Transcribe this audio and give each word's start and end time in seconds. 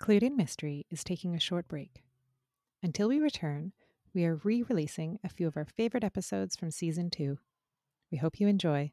Clued 0.00 0.22
in 0.22 0.36
Mystery 0.36 0.86
is 0.90 1.02
taking 1.02 1.34
a 1.34 1.40
short 1.40 1.66
break. 1.66 2.04
Until 2.84 3.08
we 3.08 3.18
return, 3.18 3.72
we 4.14 4.24
are 4.26 4.36
re 4.44 4.62
releasing 4.62 5.18
a 5.24 5.28
few 5.28 5.48
of 5.48 5.56
our 5.56 5.64
favorite 5.64 6.04
episodes 6.04 6.54
from 6.54 6.70
season 6.70 7.10
two. 7.10 7.38
We 8.12 8.18
hope 8.18 8.38
you 8.38 8.46
enjoy. 8.46 8.92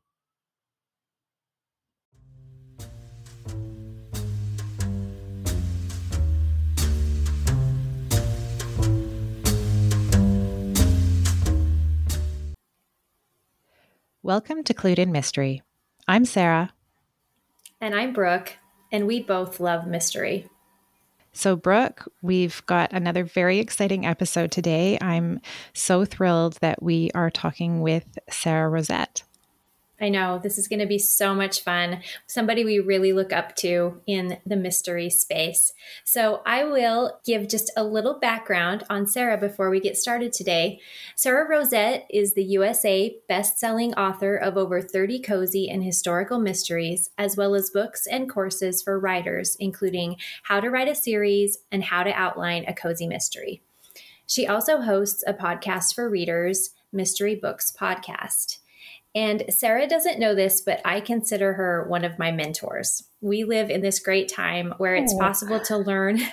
Welcome 14.24 14.64
to 14.64 14.74
Clued 14.74 14.98
in 14.98 15.12
Mystery. 15.12 15.62
I'm 16.08 16.26
Sarah. 16.26 16.74
And 17.80 17.94
I'm 17.94 18.12
Brooke, 18.12 18.54
and 18.92 19.06
we 19.06 19.22
both 19.22 19.60
love 19.60 19.86
mystery. 19.86 20.50
So, 21.38 21.58
Brooke, 21.58 22.10
we've 22.22 22.66
got 22.66 22.94
another 22.94 23.26
very 23.26 23.60
exciting 23.60 24.06
episode 24.06 24.52
today. 24.54 24.98
I'm 25.02 25.42
so 25.74 26.06
thrilled 26.06 26.54
that 26.62 26.82
we 26.82 27.12
are 27.14 27.30
talking 27.30 27.82
with 27.82 28.18
Sara 28.30 28.72
Rosett. 28.72 29.24
I 30.06 30.10
know 30.10 30.38
this 30.38 30.60
is 30.60 30.68
going 30.68 30.82
to 30.82 30.86
be 30.86 31.00
so 31.00 31.34
much 31.34 31.64
fun. 31.64 32.04
Somebody 32.28 32.64
we 32.64 32.78
really 32.78 33.12
look 33.12 33.34
up 33.34 33.56
to 33.56 34.02
in 34.06 34.38
the 34.46 34.56
mystery 34.56 35.10
space. 35.10 35.74
So, 36.04 36.44
I 36.46 36.64
will 36.64 37.20
give 37.26 37.48
just 37.48 37.72
a 37.76 37.84
little 37.84 38.20
background 38.20 38.84
on 38.88 39.08
Sarah 39.08 39.36
before 39.36 39.72
we 39.72 39.80
get 39.80 39.98
started 39.98 40.32
today. 40.32 40.80
Sara 41.16 41.50
Rosett 41.50 42.04
is 42.12 42.36
the 42.36 42.44
USA 42.44 43.18
best-selling 43.28 43.96
author 43.96 44.36
of 44.36 44.58
over 44.58 44.80
30 44.80 45.22
cozy 45.22 45.72
and 45.72 45.84
historical 45.84 46.38
mysteries, 46.38 47.10
as 47.18 47.36
well 47.36 47.56
as 47.56 47.72
books 47.72 48.06
and 48.06 48.30
courses 48.30 48.84
for 48.84 49.00
writers, 49.00 49.58
including 49.60 50.18
How 50.44 50.60
to 50.60 50.70
Write 50.70 50.88
a 50.88 50.94
Series 50.94 51.58
and 51.72 51.84
How 51.84 52.04
to 52.04 52.12
Outline 52.12 52.66
a 52.68 52.76
Cozy 52.76 53.08
Mystery. 53.08 53.64
She 54.28 54.46
also 54.46 54.82
hosts 54.82 55.24
a 55.26 55.34
podcast 55.34 55.96
for 55.96 56.08
readers, 56.08 56.76
Mystery 56.92 57.34
Books 57.34 57.76
Podcast. 57.76 58.60
And 59.16 59.46
Sarah 59.50 59.88
doesn't 59.88 60.20
know 60.20 60.36
this, 60.36 60.60
but 60.60 60.82
I 60.84 61.00
consider 61.00 61.54
her 61.54 61.86
one 61.88 62.04
of 62.04 62.20
my 62.20 62.32
mentors. 62.32 63.02
We 63.22 63.46
live 63.46 63.70
in 63.70 63.82
this 63.82 64.00
great 64.00 64.28
time 64.28 64.74
where 64.78 64.94
it's 64.94 65.14
oh. 65.14 65.20
possible 65.20 65.60
to 65.62 65.78
learn. 65.78 66.20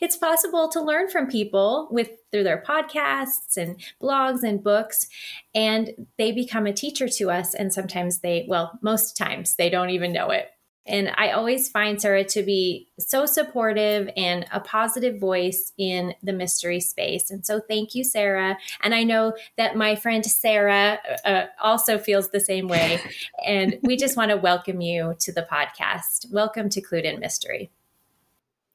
It's 0.00 0.16
possible 0.16 0.70
to 0.70 0.80
learn 0.80 1.10
from 1.10 1.26
people 1.26 1.88
with 1.90 2.08
through 2.32 2.44
their 2.44 2.64
podcasts 2.66 3.58
and 3.58 3.78
blogs 4.02 4.42
and 4.42 4.64
books, 4.64 5.06
and 5.54 5.90
they 6.16 6.32
become 6.32 6.66
a 6.66 6.72
teacher 6.72 7.06
to 7.06 7.30
us. 7.30 7.52
And 7.52 7.70
sometimes 7.70 8.20
they, 8.20 8.46
well, 8.48 8.78
most 8.80 9.14
times 9.18 9.56
they 9.56 9.68
don't 9.68 9.90
even 9.90 10.10
know 10.10 10.30
it. 10.30 10.48
And 10.88 11.12
I 11.16 11.32
always 11.32 11.68
find 11.68 12.00
Sarah 12.00 12.24
to 12.24 12.42
be 12.42 12.88
so 12.98 13.26
supportive 13.26 14.08
and 14.16 14.46
a 14.50 14.58
positive 14.58 15.20
voice 15.20 15.72
in 15.76 16.14
the 16.22 16.32
mystery 16.32 16.80
space. 16.80 17.30
And 17.30 17.44
so 17.44 17.60
thank 17.60 17.94
you, 17.94 18.02
Sarah. 18.02 18.56
And 18.82 18.94
I 18.94 19.04
know 19.04 19.34
that 19.58 19.76
my 19.76 19.94
friend 19.94 20.24
Sarah 20.24 20.98
uh, 21.26 21.44
also 21.62 21.98
feels 21.98 22.30
the 22.30 22.40
same 22.40 22.68
way. 22.68 23.00
and 23.46 23.78
we 23.82 23.98
just 23.98 24.16
want 24.16 24.30
to 24.30 24.38
welcome 24.38 24.80
you 24.80 25.14
to 25.20 25.32
the 25.32 25.46
podcast. 25.52 26.32
Welcome 26.32 26.70
to 26.70 26.80
Clued 26.80 27.04
in 27.04 27.20
Mystery. 27.20 27.70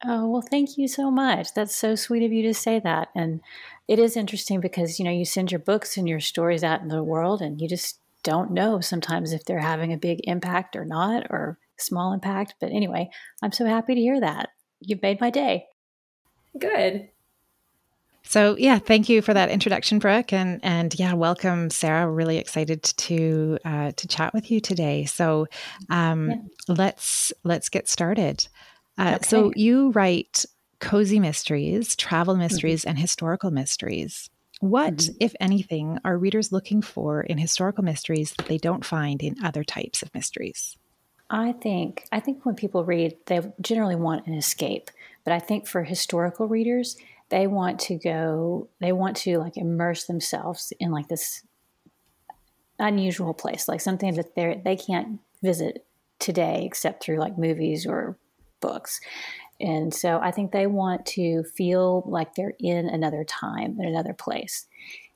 Oh, 0.05 0.29
well, 0.29 0.43
thank 0.43 0.77
you 0.77 0.87
so 0.87 1.09
much. 1.09 1.53
That's 1.53 1.75
so 1.75 1.95
sweet 1.95 2.23
of 2.23 2.31
you 2.31 2.43
to 2.43 2.53
say 2.53 2.79
that. 2.79 3.07
And 3.15 3.41
it 3.87 3.97
is 3.97 4.15
interesting 4.15 4.59
because, 4.59 4.99
you 4.99 5.05
know, 5.05 5.11
you 5.11 5.25
send 5.25 5.51
your 5.51 5.59
books 5.59 5.97
and 5.97 6.07
your 6.07 6.19
stories 6.19 6.63
out 6.63 6.81
in 6.81 6.89
the 6.89 7.03
world 7.03 7.41
and 7.41 7.59
you 7.59 7.67
just 7.67 7.99
don't 8.21 8.51
know 8.51 8.79
sometimes 8.81 9.33
if 9.33 9.45
they're 9.45 9.59
having 9.59 9.91
a 9.91 9.97
big 9.97 10.19
impact 10.25 10.75
or 10.75 10.85
not, 10.85 11.25
or 11.29 11.57
small 11.83 12.13
impact. 12.13 12.55
But 12.59 12.71
anyway, 12.71 13.09
I'm 13.41 13.51
so 13.51 13.65
happy 13.65 13.95
to 13.95 14.01
hear 14.01 14.19
that. 14.19 14.49
You've 14.79 15.01
made 15.01 15.21
my 15.21 15.29
day. 15.29 15.65
Good. 16.57 17.09
So 18.23 18.55
yeah, 18.57 18.79
thank 18.79 19.09
you 19.09 19.21
for 19.21 19.33
that 19.33 19.49
introduction, 19.49 19.99
Brooke, 19.99 20.31
and 20.33 20.59
and 20.63 20.97
yeah, 20.97 21.13
welcome, 21.13 21.69
Sarah. 21.69 22.07
We're 22.07 22.13
really 22.13 22.37
excited 22.37 22.81
to 22.83 23.59
uh, 23.65 23.91
to 23.91 24.07
chat 24.07 24.33
with 24.33 24.49
you 24.49 24.61
today. 24.61 25.05
So 25.05 25.47
um, 25.89 26.29
yeah. 26.29 26.35
let's 26.67 27.33
let's 27.43 27.69
get 27.69 27.89
started. 27.89 28.47
Uh, 28.97 29.13
okay. 29.15 29.25
So 29.27 29.51
you 29.55 29.91
write 29.91 30.45
cozy 30.79 31.19
mysteries, 31.19 31.95
travel 31.95 32.33
mm-hmm. 32.33 32.43
mysteries, 32.43 32.81
mm-hmm. 32.81 32.91
and 32.91 32.99
historical 32.99 33.51
mysteries. 33.51 34.29
What, 34.61 34.95
mm-hmm. 34.95 35.15
if 35.19 35.35
anything, 35.41 35.99
are 36.05 36.17
readers 36.17 36.53
looking 36.53 36.81
for 36.81 37.21
in 37.21 37.37
historical 37.37 37.83
mysteries 37.83 38.33
that 38.37 38.45
they 38.45 38.57
don't 38.57 38.85
find 38.85 39.21
in 39.21 39.35
other 39.43 39.63
types 39.63 40.01
of 40.01 40.13
mysteries? 40.13 40.77
I 41.33 41.53
think 41.53 42.05
I 42.11 42.19
think 42.19 42.45
when 42.45 42.53
people 42.53 42.85
read, 42.85 43.17
they 43.25 43.41
generally 43.59 43.95
want 43.95 44.27
an 44.27 44.35
escape. 44.35 44.91
But 45.23 45.33
I 45.33 45.39
think 45.39 45.67
for 45.67 45.83
historical 45.83 46.47
readers, 46.47 46.95
they 47.29 47.47
want 47.47 47.79
to 47.81 47.95
go. 47.95 48.69
They 48.79 48.91
want 48.91 49.17
to 49.17 49.39
like 49.39 49.57
immerse 49.57 50.03
themselves 50.05 50.71
in 50.79 50.91
like 50.91 51.07
this 51.07 51.41
unusual 52.77 53.33
place, 53.33 53.67
like 53.67 53.81
something 53.81 54.13
that 54.13 54.35
they 54.35 54.61
they 54.63 54.75
can't 54.75 55.19
visit 55.41 55.83
today 56.19 56.65
except 56.65 57.03
through 57.03 57.17
like 57.17 57.35
movies 57.35 57.87
or 57.87 58.15
books. 58.59 59.01
And 59.59 59.91
so 59.91 60.19
I 60.19 60.29
think 60.29 60.51
they 60.51 60.67
want 60.67 61.03
to 61.07 61.43
feel 61.43 62.03
like 62.05 62.35
they're 62.35 62.53
in 62.59 62.87
another 62.87 63.23
time, 63.23 63.77
in 63.79 63.87
another 63.87 64.13
place. 64.13 64.67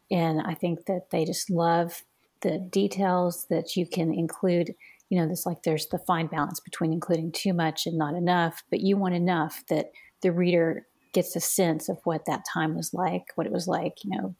And 0.09 0.41
I 0.41 0.55
think 0.55 0.85
that 0.87 1.11
they 1.11 1.25
just 1.25 1.51
love 1.51 2.01
the 2.41 2.57
details 2.57 3.45
that 3.51 3.75
you 3.75 3.85
can 3.85 4.13
include 4.13 4.73
you 5.09 5.19
know, 5.19 5.27
this 5.27 5.45
like 5.45 5.63
there's 5.63 5.87
the 5.87 5.99
fine 5.99 6.27
balance 6.27 6.59
between 6.59 6.91
including 6.91 7.31
too 7.31 7.53
much 7.53 7.85
and 7.85 7.97
not 7.97 8.15
enough, 8.15 8.63
but 8.69 8.81
you 8.81 8.97
want 8.97 9.15
enough 9.15 9.63
that 9.69 9.91
the 10.21 10.31
reader 10.31 10.85
gets 11.13 11.35
a 11.35 11.39
sense 11.39 11.89
of 11.89 11.97
what 12.03 12.25
that 12.25 12.45
time 12.51 12.75
was 12.75 12.93
like, 12.93 13.31
what 13.35 13.47
it 13.47 13.53
was 13.53 13.67
like, 13.67 14.03
you 14.03 14.11
know, 14.11 14.35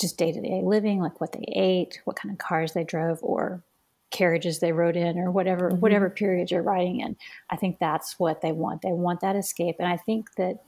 just 0.00 0.16
day 0.16 0.32
to 0.32 0.40
day 0.40 0.62
living, 0.62 1.00
like 1.00 1.20
what 1.20 1.32
they 1.32 1.44
ate, 1.54 2.00
what 2.04 2.16
kind 2.16 2.32
of 2.32 2.38
cars 2.38 2.72
they 2.72 2.84
drove, 2.84 3.18
or 3.22 3.62
carriages 4.10 4.60
they 4.60 4.72
rode 4.72 4.96
in, 4.96 5.18
or 5.18 5.30
whatever 5.30 5.70
mm-hmm. 5.70 5.80
whatever 5.80 6.08
period 6.08 6.50
you're 6.50 6.62
writing 6.62 7.00
in. 7.00 7.16
I 7.50 7.56
think 7.56 7.78
that's 7.78 8.18
what 8.18 8.40
they 8.40 8.52
want. 8.52 8.82
They 8.82 8.92
want 8.92 9.20
that 9.20 9.36
escape, 9.36 9.76
and 9.78 9.88
I 9.88 9.96
think 9.96 10.34
that 10.36 10.62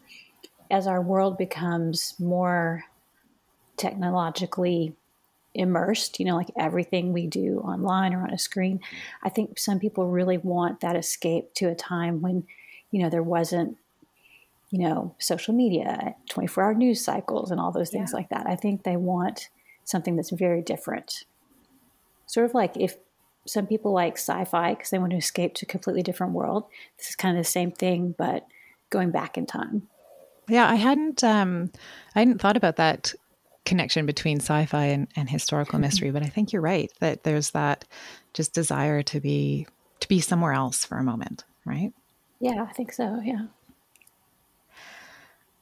as 0.70 0.86
our 0.86 1.00
world 1.00 1.38
becomes 1.38 2.14
more 2.18 2.84
technologically 3.76 4.94
immersed, 5.54 6.18
you 6.18 6.26
know, 6.26 6.36
like 6.36 6.50
everything 6.56 7.12
we 7.12 7.26
do 7.26 7.60
online 7.64 8.14
or 8.14 8.22
on 8.22 8.30
a 8.30 8.38
screen. 8.38 8.80
I 9.22 9.28
think 9.28 9.58
some 9.58 9.78
people 9.78 10.06
really 10.06 10.38
want 10.38 10.80
that 10.80 10.96
escape 10.96 11.54
to 11.54 11.66
a 11.66 11.74
time 11.74 12.20
when, 12.20 12.44
you 12.90 13.02
know, 13.02 13.10
there 13.10 13.22
wasn't, 13.22 13.76
you 14.70 14.78
know, 14.78 15.14
social 15.18 15.54
media, 15.54 16.14
24 16.28 16.64
hour 16.64 16.74
news 16.74 17.04
cycles, 17.04 17.50
and 17.50 17.60
all 17.60 17.72
those 17.72 17.90
things 17.90 18.10
yeah. 18.12 18.16
like 18.16 18.28
that. 18.28 18.46
I 18.46 18.54
think 18.54 18.84
they 18.84 18.96
want 18.96 19.48
something 19.84 20.16
that's 20.16 20.30
very 20.30 20.62
different. 20.62 21.24
Sort 22.26 22.46
of 22.46 22.54
like 22.54 22.76
if 22.76 22.96
some 23.46 23.66
people 23.66 23.92
like 23.92 24.14
sci 24.16 24.44
fi 24.44 24.74
because 24.74 24.90
they 24.90 24.98
want 24.98 25.10
to 25.10 25.16
escape 25.16 25.54
to 25.54 25.66
a 25.66 25.68
completely 25.68 26.02
different 26.02 26.32
world. 26.32 26.64
This 26.98 27.08
is 27.08 27.16
kind 27.16 27.36
of 27.36 27.44
the 27.44 27.50
same 27.50 27.70
thing, 27.70 28.14
but 28.16 28.46
going 28.90 29.10
back 29.10 29.36
in 29.36 29.46
time. 29.46 29.88
Yeah, 30.48 30.68
I 30.68 30.76
hadn't 30.76 31.22
um 31.24 31.70
I 32.14 32.20
hadn't 32.20 32.40
thought 32.40 32.56
about 32.56 32.76
that 32.76 33.14
connection 33.64 34.06
between 34.06 34.38
sci-fi 34.38 34.84
and, 34.84 35.08
and 35.16 35.28
historical 35.28 35.78
mystery 35.78 36.10
but 36.10 36.22
i 36.22 36.26
think 36.26 36.52
you're 36.52 36.62
right 36.62 36.90
that 37.00 37.24
there's 37.24 37.50
that 37.50 37.84
just 38.32 38.54
desire 38.54 39.02
to 39.02 39.20
be 39.20 39.66
to 40.00 40.08
be 40.08 40.20
somewhere 40.20 40.52
else 40.52 40.84
for 40.84 40.98
a 40.98 41.04
moment 41.04 41.44
right? 41.64 41.92
Yeah 42.40 42.66
i 42.68 42.72
think 42.72 42.92
so 42.92 43.20
yeah. 43.22 43.46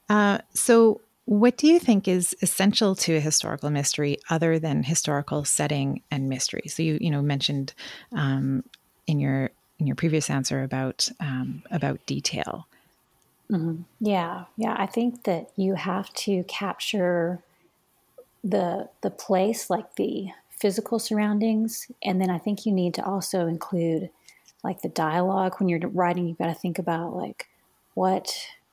Uh, 0.08 0.38
so 0.54 1.00
what 1.26 1.58
do 1.58 1.66
you 1.66 1.78
think 1.78 2.08
is 2.08 2.34
essential 2.40 2.94
to 2.94 3.16
a 3.16 3.20
historical 3.20 3.68
mystery 3.68 4.16
other 4.30 4.58
than 4.58 4.82
historical 4.82 5.44
setting 5.44 6.02
and 6.10 6.28
mystery? 6.28 6.62
So 6.68 6.82
you 6.82 6.98
you 7.00 7.10
know 7.10 7.20
mentioned 7.20 7.74
um, 8.12 8.64
in 9.06 9.20
your 9.20 9.50
in 9.78 9.86
your 9.86 9.96
previous 9.96 10.30
answer 10.30 10.62
about 10.62 11.10
um, 11.20 11.62
about 11.70 12.04
detail. 12.06 12.66
Mm-hmm. 13.50 13.82
yeah 13.98 14.44
yeah 14.58 14.76
i 14.78 14.84
think 14.84 15.24
that 15.24 15.48
you 15.56 15.72
have 15.72 16.12
to 16.12 16.44
capture 16.44 17.42
the 18.44 18.88
the 19.02 19.10
place, 19.10 19.70
like 19.70 19.96
the 19.96 20.28
physical 20.50 20.98
surroundings, 20.98 21.90
and 22.02 22.20
then 22.20 22.30
I 22.30 22.38
think 22.38 22.66
you 22.66 22.72
need 22.72 22.94
to 22.94 23.04
also 23.04 23.46
include 23.46 24.10
like 24.64 24.82
the 24.82 24.88
dialogue 24.88 25.54
when 25.58 25.68
you're 25.68 25.80
writing. 25.88 26.26
You've 26.26 26.38
got 26.38 26.46
to 26.46 26.54
think 26.54 26.78
about 26.78 27.16
like 27.16 27.48
what 27.94 28.32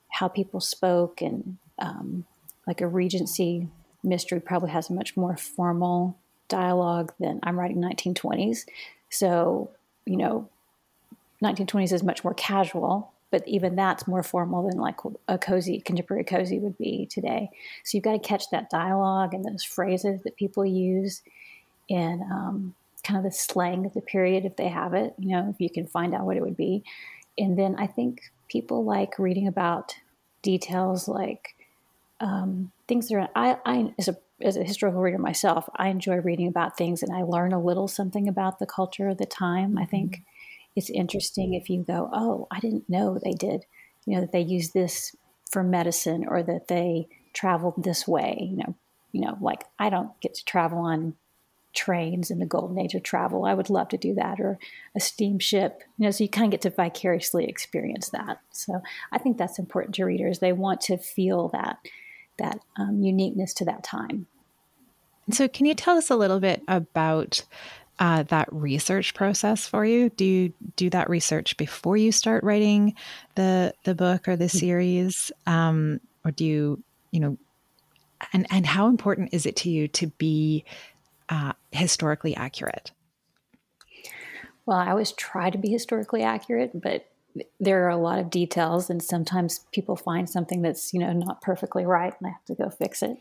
how 0.10 0.28
people 0.28 0.60
spoke, 0.60 1.22
and 1.22 1.58
um, 1.80 2.26
like 2.68 2.82
a 2.82 2.88
Regency 2.88 3.68
mystery 4.04 4.40
probably 4.40 4.70
has 4.70 4.90
a 4.90 4.94
much 4.94 5.18
more 5.18 5.36
formal 5.36 6.18
dialogue 6.48 7.12
than 7.20 7.40
I'm 7.44 7.60
writing 7.60 7.82
1920s. 7.82 8.66
So 9.10 9.72
you 10.06 10.18
know, 10.18 10.48
1920s 11.44 11.92
is 11.92 12.04
much 12.04 12.24
more 12.24 12.34
casual 12.36 13.12
but 13.32 13.48
even 13.48 13.76
that's 13.76 14.08
more 14.08 14.24
formal 14.24 14.68
than 14.68 14.80
like 14.80 14.98
a 15.28 15.38
cozy 15.38 15.80
contemporary 15.80 16.24
cozy 16.24 16.60
would 16.60 16.78
be 16.78 17.08
today 17.08 17.50
so 17.84 17.98
you've 17.98 18.04
got 18.04 18.14
to 18.14 18.20
catch 18.20 18.50
that 18.52 18.70
dialogue 18.70 19.34
and 19.34 19.44
those 19.44 19.64
phrases 19.64 20.22
that 20.24 20.36
people 20.36 20.66
use 20.66 21.22
and 21.90 22.22
um, 22.24 22.74
kind 23.04 23.18
of 23.18 23.24
the 23.24 23.32
slang 23.32 23.86
of 23.86 23.94
the 23.94 24.02
period 24.02 24.46
if 24.46 24.56
they 24.56 24.68
have 24.68 24.94
it 24.94 25.14
you 25.20 25.30
know 25.30 25.50
if 25.50 25.60
you 25.60 25.70
can 25.70 25.86
find 25.86 26.14
out 26.14 26.26
what 26.26 26.38
it 26.38 26.44
would 26.44 26.58
be 26.58 26.84
and 27.38 27.58
then 27.58 27.76
i 27.78 27.88
think 27.88 28.32
people 28.48 28.84
like 28.84 29.20
reading 29.20 29.48
about 29.48 29.96
details 30.42 31.08
like 31.08 31.56
um, 32.22 32.72
things 32.88 33.10
that 33.10 33.16
are, 33.16 33.30
I, 33.36 33.58
I 33.66 33.94
as 33.98 34.08
a 34.08 34.18
as 34.42 34.58
a 34.58 34.64
historical 34.64 35.02
reader 35.02 35.18
myself, 35.18 35.70
I 35.76 35.88
enjoy 35.88 36.18
reading 36.18 36.48
about 36.48 36.78
things 36.78 37.02
and 37.02 37.16
I 37.16 37.24
learn 37.24 37.54
a 37.54 37.62
little 37.62 37.88
something 37.88 38.28
about 38.28 38.60
the 38.60 38.66
culture 38.66 39.08
of 39.08 39.18
the 39.18 39.26
time. 39.26 39.78
I 39.78 39.86
think 39.86 40.12
mm-hmm. 40.12 40.22
It's 40.76 40.90
interesting 40.90 41.54
if 41.54 41.70
you 41.70 41.84
go, 41.84 42.10
oh, 42.14 42.48
I 42.52 42.60
didn't 42.60 42.90
know 42.90 43.18
they 43.18 43.34
did, 43.34 43.66
you 44.06 44.16
know, 44.16 44.22
that 44.22 44.32
they 44.32 44.42
use 44.42 44.72
this 44.72 45.16
for 45.50 45.64
medicine 45.64 46.26
or 46.28 46.44
that 46.44 46.68
they 46.68 47.08
traveled 47.34 47.84
this 47.84 48.08
way. 48.08 48.48
You 48.50 48.58
know, 48.58 48.76
you 49.12 49.22
know, 49.22 49.38
like 49.40 49.64
I 49.80 49.90
don't 49.90 50.20
get 50.20 50.34
to 50.36 50.46
travel 50.46 50.80
on 50.80 51.16
trains 51.74 52.32
in 52.32 52.40
the 52.40 52.46
golden 52.46 52.80
age 52.80 52.96
of 52.96 53.04
travel. 53.04 53.46
I 53.46 53.54
would 53.54 53.70
love 53.70 53.90
to 53.90 53.98
do 53.98 54.14
that, 54.16 54.40
or 54.40 54.58
a 54.96 55.00
steamship. 55.00 55.82
You 55.98 56.06
know, 56.06 56.12
so 56.12 56.24
you 56.24 56.30
kind 56.30 56.46
of 56.46 56.52
get 56.52 56.62
to 56.62 56.70
vicariously 56.70 57.46
experience 57.46 58.10
that. 58.10 58.40
So 58.52 58.82
I 59.12 59.18
think 59.18 59.38
that's 59.38 59.60
important 59.60 59.96
to 59.96 60.06
readers. 60.06 60.40
They 60.40 60.54
want 60.54 60.82
to 60.82 60.98
feel 60.98 61.50
that 61.50 61.78
that 62.38 62.60
um, 62.78 63.02
uniqueness 63.02 63.54
to 63.54 63.66
that 63.66 63.84
time. 63.84 64.28
So, 65.32 65.48
can 65.48 65.66
you 65.66 65.74
tell 65.74 65.98
us 65.98 66.10
a 66.10 66.16
little 66.16 66.40
bit 66.40 66.62
about 66.68 67.44
uh, 68.00 68.24
that 68.24 68.52
research 68.52 69.14
process 69.14 69.68
for 69.68 69.86
you? 69.86 70.10
Do 70.10 70.26
you 70.26 70.54
do 70.76 70.90
that 70.90 71.10
research 71.10 71.58
before 71.58 71.98
you 71.98 72.12
start 72.12 72.44
writing 72.44 72.96
the 73.36 73.74
the 73.84 73.96
book 73.96 74.28
or 74.28 74.36
the 74.36 74.46
mm-hmm. 74.46 74.58
series, 74.58 75.32
um, 75.46 76.00
or 76.24 76.32
do 76.32 76.46
you, 76.46 76.84
you 77.12 77.20
know, 77.20 77.38
and 78.34 78.48
and 78.50 78.66
how 78.66 78.88
important 78.88 79.34
is 79.34 79.46
it 79.46 79.56
to 79.58 79.70
you 79.70 79.88
to 79.90 80.08
be 80.08 80.66
uh, 81.30 81.54
historically 81.72 82.36
accurate? 82.36 82.92
Well, 84.66 84.78
I 84.78 84.90
always 84.90 85.12
try 85.12 85.50
to 85.50 85.58
be 85.58 85.70
historically 85.70 86.24
accurate, 86.24 86.72
but 86.74 87.06
there 87.60 87.86
are 87.86 87.90
a 87.90 87.98
lot 87.98 88.20
of 88.20 88.30
details, 88.30 88.90
and 88.90 89.02
sometimes 89.02 89.66
people 89.72 89.96
find 89.96 90.30
something 90.30 90.62
that's 90.62 90.94
you 90.94 91.00
know 91.00 91.14
not 91.14 91.42
perfectly 91.42 91.86
right, 91.86 92.14
and 92.20 92.28
I 92.28 92.32
have 92.32 92.46
to 92.46 92.56
go 92.56 92.70
fix 92.70 93.04
it. 93.04 93.18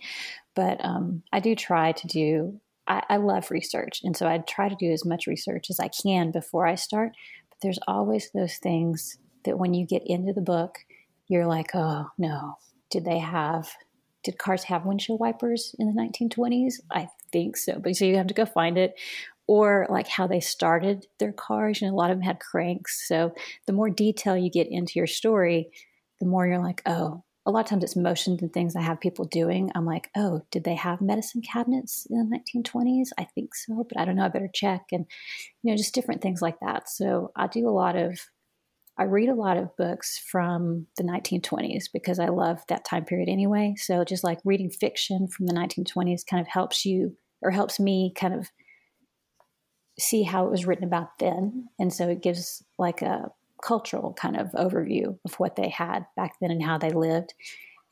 But 0.54 0.84
um, 0.84 1.22
I 1.32 1.40
do 1.40 1.54
try 1.54 1.92
to 1.92 2.06
do. 2.06 2.60
I, 2.86 3.02
I 3.08 3.16
love 3.16 3.50
research, 3.50 4.00
and 4.04 4.16
so 4.16 4.26
I 4.26 4.38
try 4.38 4.68
to 4.68 4.76
do 4.76 4.90
as 4.90 5.04
much 5.04 5.26
research 5.26 5.70
as 5.70 5.80
I 5.80 5.88
can 5.88 6.30
before 6.30 6.66
I 6.66 6.74
start. 6.74 7.12
But 7.48 7.58
there's 7.62 7.78
always 7.86 8.30
those 8.32 8.56
things 8.56 9.18
that 9.44 9.58
when 9.58 9.74
you 9.74 9.86
get 9.86 10.02
into 10.06 10.32
the 10.32 10.40
book, 10.40 10.78
you're 11.28 11.46
like, 11.46 11.70
oh 11.74 12.08
no, 12.18 12.56
did 12.90 13.04
they 13.04 13.18
have 13.18 13.70
did 14.24 14.38
cars 14.38 14.64
have 14.64 14.86
windshield 14.86 15.20
wipers 15.20 15.76
in 15.78 15.86
the 15.86 16.00
1920s? 16.00 16.80
I 16.90 17.08
think 17.30 17.56
so. 17.56 17.78
But 17.78 17.94
so 17.94 18.06
you 18.06 18.16
have 18.16 18.26
to 18.28 18.34
go 18.34 18.46
find 18.46 18.76
it. 18.78 18.98
Or 19.46 19.86
like 19.90 20.08
how 20.08 20.26
they 20.26 20.40
started 20.40 21.06
their 21.18 21.32
cars. 21.32 21.82
You 21.82 21.88
know, 21.88 21.94
a 21.94 21.96
lot 21.96 22.10
of 22.10 22.16
them 22.16 22.24
had 22.24 22.40
cranks. 22.40 23.06
So 23.06 23.34
the 23.66 23.74
more 23.74 23.90
detail 23.90 24.34
you 24.34 24.50
get 24.50 24.68
into 24.70 24.94
your 24.96 25.06
story, 25.06 25.70
the 26.18 26.26
more 26.26 26.46
you're 26.46 26.64
like, 26.64 26.80
oh, 26.86 27.22
a 27.46 27.50
lot 27.50 27.60
of 27.60 27.66
times 27.66 27.84
it's 27.84 27.96
motions 27.96 28.40
and 28.40 28.52
things 28.52 28.74
I 28.74 28.80
have 28.80 29.00
people 29.00 29.26
doing. 29.26 29.70
I'm 29.74 29.84
like, 29.84 30.10
oh, 30.16 30.42
did 30.50 30.64
they 30.64 30.74
have 30.76 31.00
medicine 31.00 31.42
cabinets 31.42 32.06
in 32.08 32.16
the 32.16 32.38
1920s? 32.38 33.08
I 33.18 33.24
think 33.24 33.54
so, 33.54 33.84
but 33.86 33.98
I 33.98 34.04
don't 34.04 34.16
know. 34.16 34.24
I 34.24 34.28
better 34.28 34.50
check. 34.52 34.86
And, 34.92 35.04
you 35.62 35.70
know, 35.70 35.76
just 35.76 35.94
different 35.94 36.22
things 36.22 36.40
like 36.40 36.58
that. 36.60 36.88
So 36.88 37.32
I 37.36 37.46
do 37.46 37.68
a 37.68 37.70
lot 37.70 37.96
of 37.96 38.18
I 38.96 39.04
read 39.04 39.28
a 39.28 39.34
lot 39.34 39.56
of 39.56 39.76
books 39.76 40.18
from 40.18 40.86
the 40.96 41.02
1920s 41.02 41.86
because 41.92 42.20
I 42.20 42.28
love 42.28 42.62
that 42.68 42.84
time 42.84 43.04
period 43.04 43.28
anyway. 43.28 43.74
So 43.76 44.04
just 44.04 44.22
like 44.22 44.38
reading 44.44 44.70
fiction 44.70 45.26
from 45.26 45.46
the 45.46 45.52
1920s 45.52 46.24
kind 46.24 46.40
of 46.40 46.46
helps 46.46 46.86
you 46.86 47.16
or 47.42 47.50
helps 47.50 47.80
me 47.80 48.12
kind 48.14 48.34
of 48.34 48.50
see 49.98 50.22
how 50.22 50.46
it 50.46 50.50
was 50.50 50.64
written 50.64 50.84
about 50.84 51.18
then. 51.18 51.68
And 51.78 51.92
so 51.92 52.08
it 52.08 52.22
gives 52.22 52.62
like 52.78 53.02
a 53.02 53.32
cultural 53.64 54.12
kind 54.12 54.36
of 54.36 54.52
overview 54.52 55.18
of 55.24 55.34
what 55.34 55.56
they 55.56 55.68
had 55.68 56.04
back 56.16 56.34
then 56.40 56.50
and 56.50 56.62
how 56.62 56.78
they 56.78 56.90
lived. 56.90 57.34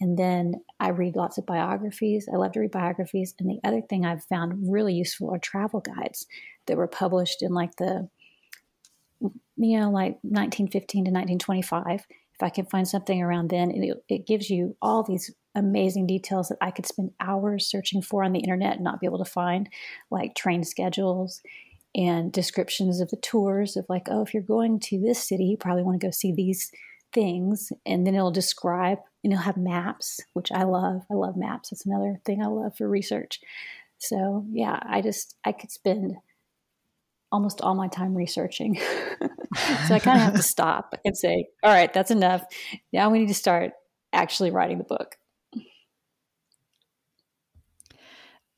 And 0.01 0.19
then 0.19 0.55
I 0.81 0.89
read 0.89 1.17
lots 1.17 1.39
of 1.39 1.47
biographies. 1.47 2.29
I 2.33 2.37
love 2.37 2.53
to 2.53 2.61
read 2.61 2.73
biographies. 2.73 3.35
And 3.39 3.49
the 3.49 3.61
other 3.65 3.81
thing 3.81 4.05
I've 4.05 4.25
found 4.25 4.73
really 4.73 4.95
useful 4.95 5.33
are 5.33 5.39
travel 5.39 5.81
guides 5.81 6.27
that 6.67 6.77
were 6.77 6.89
published 6.89 7.43
in 7.43 7.55
like 7.55 7.77
the 7.77 8.09
you 9.57 9.79
know, 9.79 9.91
like 9.91 10.19
1915 10.23 11.05
to 11.05 11.11
1925, 11.11 12.07
if 12.35 12.43
I 12.43 12.49
can 12.49 12.67
find 12.67 12.89
something 12.89 13.23
around 13.23 13.51
then, 13.51 13.71
it, 13.71 14.03
it 14.09 14.27
gives 14.27 14.51
you 14.51 14.77
all 14.83 15.03
these 15.03 15.31
amazing 15.55 16.07
details 16.07 16.49
that 16.49 16.59
I 16.61 16.71
could 16.71 16.87
spend 16.87 17.13
hours 17.21 17.67
searching 17.71 18.03
for 18.03 18.25
on 18.25 18.33
the 18.33 18.41
internet 18.41 18.77
and 18.77 18.85
not 18.85 19.01
be 19.01 19.07
able 19.07 19.23
to 19.23 19.31
find, 19.31 19.69
like 20.11 20.35
train 20.35 20.65
schedules 20.65 21.43
and 21.95 22.33
descriptions 22.33 23.01
of 23.01 23.11
the 23.11 23.17
tours 23.17 23.77
of 23.77 23.87
like, 23.89 24.09
oh, 24.11 24.23
if 24.23 24.33
you're 24.33 24.43
going 24.43 24.81
to 24.81 24.99
this 24.99 25.27
city, 25.27 25.45
you 25.45 25.57
probably 25.57 25.83
want 25.83 26.01
to 26.01 26.07
go 26.07 26.11
see 26.11 26.33
these 26.33 26.71
things. 27.13 27.73
And 27.85 28.07
then 28.07 28.15
it'll 28.15 28.31
describe 28.31 28.99
and 29.23 29.33
it'll 29.33 29.43
have 29.43 29.57
maps, 29.57 30.21
which 30.33 30.51
I 30.51 30.65
love. 30.65 31.03
I 31.11 31.15
love 31.15 31.37
maps. 31.37 31.71
That's 31.71 31.87
another 31.87 32.19
thing 32.25 32.43
I 32.43 32.47
love 32.47 32.77
for 32.77 32.89
research. 32.89 33.41
So 33.99 34.45
yeah, 34.51 34.81
I 34.83 35.01
just 35.01 35.37
I 35.45 35.53
could 35.53 35.71
spend 35.71 36.17
almost 37.31 37.61
all 37.61 37.75
my 37.75 37.89
time 37.89 38.15
researching. 38.15 38.79
so 39.87 39.95
I 39.95 39.99
kind 39.99 40.19
of 40.19 40.25
have 40.25 40.35
to 40.35 40.43
stop 40.43 40.95
and 41.05 41.17
say, 41.17 41.49
all 41.63 41.73
right, 41.73 41.93
that's 41.93 42.11
enough. 42.11 42.45
Now 42.93 43.11
we 43.11 43.19
need 43.21 43.29
to 43.29 43.35
start 43.35 43.73
actually 44.13 44.51
writing 44.51 44.79
the 44.79 44.85
book. 44.85 45.17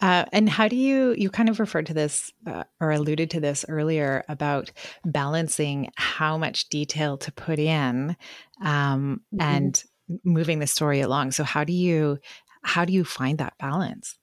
Uh, 0.00 0.24
and 0.32 0.48
how 0.48 0.68
do 0.68 0.76
you, 0.76 1.14
you 1.16 1.30
kind 1.30 1.48
of 1.48 1.60
referred 1.60 1.86
to 1.86 1.94
this 1.94 2.32
uh, 2.46 2.64
or 2.80 2.90
alluded 2.90 3.30
to 3.30 3.40
this 3.40 3.64
earlier 3.68 4.24
about 4.28 4.70
balancing 5.04 5.90
how 5.96 6.36
much 6.36 6.68
detail 6.68 7.16
to 7.16 7.32
put 7.32 7.58
in 7.58 8.16
um, 8.62 9.20
mm-hmm. 9.34 9.40
and 9.40 9.84
moving 10.24 10.58
the 10.58 10.66
story 10.66 11.00
along. 11.00 11.30
So 11.30 11.44
how 11.44 11.64
do 11.64 11.72
you, 11.72 12.18
how 12.62 12.84
do 12.84 12.92
you 12.92 13.04
find 13.04 13.38
that 13.38 13.54
balance? 13.58 14.18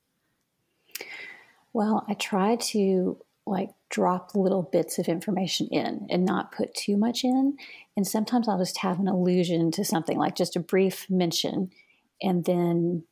Well, 1.73 2.05
I 2.07 2.13
try 2.15 2.57
to 2.57 3.17
like 3.47 3.69
drop 3.89 4.35
little 4.35 4.61
bits 4.61 4.99
of 4.99 5.07
information 5.07 5.67
in 5.71 6.07
and 6.09 6.25
not 6.25 6.51
put 6.51 6.73
too 6.75 6.97
much 6.97 7.23
in. 7.23 7.57
And 7.97 8.05
sometimes 8.05 8.47
I'll 8.47 8.59
just 8.59 8.77
have 8.79 8.99
an 8.99 9.07
allusion 9.07 9.71
to 9.71 9.85
something 9.85 10.17
like 10.17 10.35
just 10.35 10.55
a 10.55 10.59
brief 10.59 11.09
mention. 11.09 11.71
And 12.21 12.45
then 12.45 13.03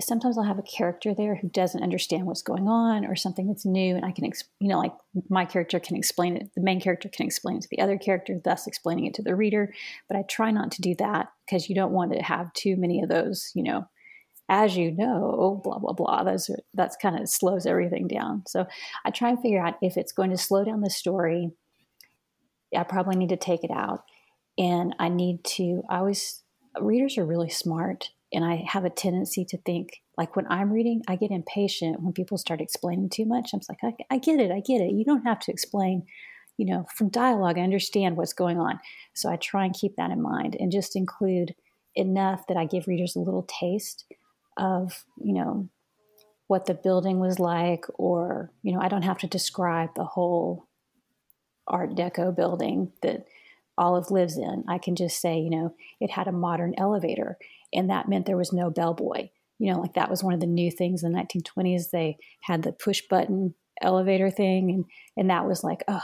sometimes 0.00 0.36
I'll 0.36 0.44
have 0.44 0.58
a 0.58 0.62
character 0.62 1.14
there 1.14 1.36
who 1.36 1.48
doesn't 1.48 1.82
understand 1.82 2.26
what's 2.26 2.42
going 2.42 2.68
on 2.68 3.06
or 3.06 3.16
something 3.16 3.46
that's 3.46 3.64
new. 3.64 3.96
And 3.96 4.04
I 4.04 4.12
can, 4.12 4.30
you 4.60 4.68
know, 4.68 4.78
like 4.78 4.92
my 5.30 5.44
character 5.44 5.80
can 5.80 5.96
explain 5.96 6.36
it, 6.36 6.50
the 6.54 6.60
main 6.60 6.80
character 6.80 7.08
can 7.08 7.26
explain 7.26 7.56
it 7.56 7.62
to 7.62 7.68
the 7.70 7.80
other 7.80 7.96
character, 7.96 8.38
thus 8.44 8.66
explaining 8.66 9.06
it 9.06 9.14
to 9.14 9.22
the 9.22 9.34
reader. 9.34 9.72
But 10.08 10.18
I 10.18 10.22
try 10.22 10.50
not 10.50 10.70
to 10.72 10.82
do 10.82 10.94
that 10.98 11.28
because 11.46 11.68
you 11.68 11.74
don't 11.74 11.92
want 11.92 12.12
to 12.12 12.22
have 12.22 12.52
too 12.52 12.76
many 12.76 13.02
of 13.02 13.08
those, 13.08 13.52
you 13.54 13.62
know, 13.62 13.88
as 14.48 14.76
you 14.76 14.92
know, 14.92 15.60
blah 15.64 15.78
blah 15.78 15.92
blah. 15.92 16.24
That's 16.24 16.50
that's 16.74 16.96
kind 16.96 17.18
of 17.18 17.28
slows 17.28 17.66
everything 17.66 18.06
down. 18.06 18.42
So 18.46 18.66
I 19.04 19.10
try 19.10 19.30
and 19.30 19.40
figure 19.40 19.64
out 19.64 19.78
if 19.82 19.96
it's 19.96 20.12
going 20.12 20.30
to 20.30 20.38
slow 20.38 20.64
down 20.64 20.82
the 20.82 20.90
story. 20.90 21.50
I 22.76 22.82
probably 22.82 23.16
need 23.16 23.30
to 23.30 23.36
take 23.36 23.64
it 23.64 23.70
out, 23.70 24.04
and 24.58 24.94
I 24.98 25.08
need 25.08 25.42
to. 25.44 25.82
I 25.88 25.98
always 25.98 26.42
readers 26.80 27.16
are 27.16 27.24
really 27.24 27.48
smart, 27.48 28.10
and 28.32 28.44
I 28.44 28.64
have 28.68 28.84
a 28.84 28.90
tendency 28.90 29.44
to 29.46 29.58
think 29.58 30.02
like 30.18 30.34
when 30.34 30.46
I'm 30.48 30.72
reading, 30.72 31.02
I 31.08 31.16
get 31.16 31.30
impatient 31.30 32.00
when 32.00 32.12
people 32.12 32.38
start 32.38 32.60
explaining 32.60 33.10
too 33.10 33.24
much. 33.24 33.50
I'm 33.52 33.60
like, 33.68 33.78
I, 34.10 34.14
I 34.14 34.18
get 34.18 34.40
it, 34.40 34.50
I 34.50 34.60
get 34.60 34.80
it. 34.80 34.92
You 34.92 35.04
don't 35.04 35.26
have 35.26 35.40
to 35.40 35.52
explain 35.52 36.06
you 36.56 36.66
know, 36.66 36.86
from 36.94 37.08
dialogue, 37.08 37.58
I 37.58 37.62
understand 37.62 38.16
what's 38.16 38.32
going 38.32 38.58
on. 38.58 38.80
So 39.14 39.30
I 39.30 39.36
try 39.36 39.64
and 39.64 39.74
keep 39.74 39.96
that 39.96 40.10
in 40.10 40.22
mind 40.22 40.56
and 40.58 40.72
just 40.72 40.96
include 40.96 41.54
enough 41.94 42.46
that 42.48 42.56
I 42.56 42.64
give 42.64 42.86
readers 42.86 43.16
a 43.16 43.20
little 43.20 43.46
taste 43.48 44.04
of, 44.56 45.04
you 45.18 45.34
know, 45.34 45.68
what 46.46 46.66
the 46.66 46.74
building 46.74 47.18
was 47.18 47.38
like, 47.38 47.84
or, 47.94 48.52
you 48.62 48.72
know, 48.72 48.80
I 48.80 48.88
don't 48.88 49.02
have 49.02 49.18
to 49.18 49.26
describe 49.26 49.90
the 49.94 50.04
whole 50.04 50.66
Art 51.66 51.94
Deco 51.94 52.34
building 52.34 52.92
that 53.02 53.26
Olive 53.76 54.10
lives 54.10 54.38
in. 54.38 54.64
I 54.68 54.78
can 54.78 54.94
just 54.96 55.20
say, 55.20 55.38
you 55.38 55.50
know, 55.50 55.74
it 56.00 56.10
had 56.10 56.28
a 56.28 56.32
modern 56.32 56.74
elevator, 56.78 57.36
and 57.72 57.90
that 57.90 58.08
meant 58.08 58.26
there 58.26 58.36
was 58.36 58.52
no 58.52 58.70
bellboy. 58.70 59.28
You 59.58 59.72
know, 59.72 59.80
like 59.80 59.94
that 59.94 60.10
was 60.10 60.22
one 60.22 60.34
of 60.34 60.40
the 60.40 60.46
new 60.46 60.70
things 60.70 61.02
in 61.02 61.12
the 61.12 61.18
1920s. 61.18 61.90
They 61.90 62.18
had 62.42 62.62
the 62.62 62.72
push 62.72 63.02
button 63.08 63.54
elevator 63.80 64.30
thing, 64.30 64.70
and 64.70 64.84
and 65.16 65.30
that 65.30 65.46
was 65.46 65.64
like, 65.64 65.82
oh, 65.88 66.02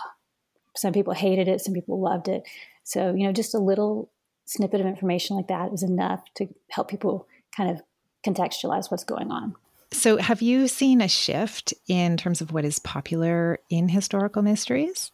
some 0.77 0.93
people 0.93 1.13
hated 1.13 1.49
it, 1.49 1.61
some 1.61 1.75
people 1.75 2.01
loved 2.01 2.29
it. 2.29 2.45
So, 2.85 3.15
you 3.15 3.27
know, 3.27 3.33
just 3.33 3.55
a 3.55 3.59
little 3.59 4.11
snippet 4.45 4.81
of 4.81 4.87
information 4.87 5.37
like 5.37 5.49
that 5.49 5.73
is 5.73 5.83
enough 5.83 6.23
to 6.37 6.49
help 6.71 6.89
people 6.89 7.27
kind 7.57 7.71
of 7.71 7.83
contextualize 8.27 8.91
what's 8.91 9.05
going 9.05 9.31
on. 9.31 9.55
So, 9.93 10.17
have 10.17 10.41
you 10.41 10.69
seen 10.69 11.01
a 11.03 11.09
shift 11.09 11.75
in 11.87 12.17
terms 12.17 12.41
of 12.41 12.53
what 12.53 12.65
is 12.65 12.79
popular 12.79 13.59
in 13.69 13.89
historical 13.89 14.43
mysteries? 14.43 15.13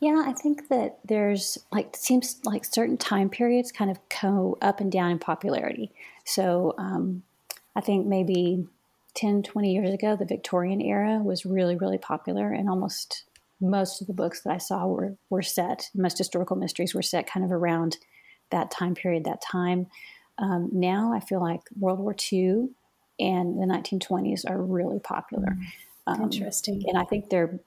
Yeah, 0.00 0.22
I 0.26 0.32
think 0.32 0.68
that 0.68 0.98
there's 1.04 1.58
like 1.72 1.94
seems 1.94 2.40
like 2.44 2.64
certain 2.64 2.96
time 2.96 3.28
periods 3.28 3.70
kind 3.70 3.90
of 3.90 3.98
go 4.22 4.56
up 4.62 4.80
and 4.80 4.90
down 4.90 5.10
in 5.10 5.18
popularity. 5.18 5.92
So, 6.24 6.74
um, 6.78 7.22
I 7.76 7.80
think 7.80 8.06
maybe 8.06 8.66
10, 9.14 9.42
20 9.42 9.72
years 9.72 9.90
ago, 9.90 10.16
the 10.16 10.24
Victorian 10.24 10.80
era 10.80 11.18
was 11.22 11.44
really, 11.44 11.76
really 11.76 11.98
popular 11.98 12.50
and 12.52 12.68
almost 12.68 13.24
most 13.60 14.00
of 14.00 14.06
the 14.06 14.14
books 14.14 14.40
that 14.40 14.52
I 14.54 14.58
saw 14.58 14.86
were 14.86 15.16
were 15.28 15.42
set. 15.42 15.90
Most 15.94 16.16
historical 16.16 16.56
mysteries 16.56 16.94
were 16.94 17.02
set 17.02 17.30
kind 17.30 17.44
of 17.44 17.52
around 17.52 17.98
that 18.50 18.70
time 18.70 18.94
period, 18.94 19.24
that 19.24 19.42
time. 19.42 19.86
Um, 20.38 20.70
now 20.72 21.12
I 21.12 21.20
feel 21.20 21.40
like 21.40 21.60
World 21.78 21.98
War 21.98 22.16
II 22.32 22.70
and 23.18 23.60
the 23.60 23.66
1920s 23.66 24.48
are 24.48 24.60
really 24.60 24.98
popular. 24.98 25.48
Mm, 25.48 25.64
um, 26.06 26.22
interesting. 26.22 26.82
And 26.88 26.96
I 26.96 27.04
think 27.04 27.28
they're, 27.28 27.60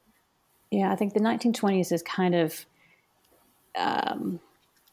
yeah, 0.74 0.92
I 0.92 0.96
think 0.96 1.14
the 1.14 1.20
1920s 1.20 1.92
is 1.92 2.02
kind 2.02 2.34
of 2.34 2.66
um, 3.78 4.40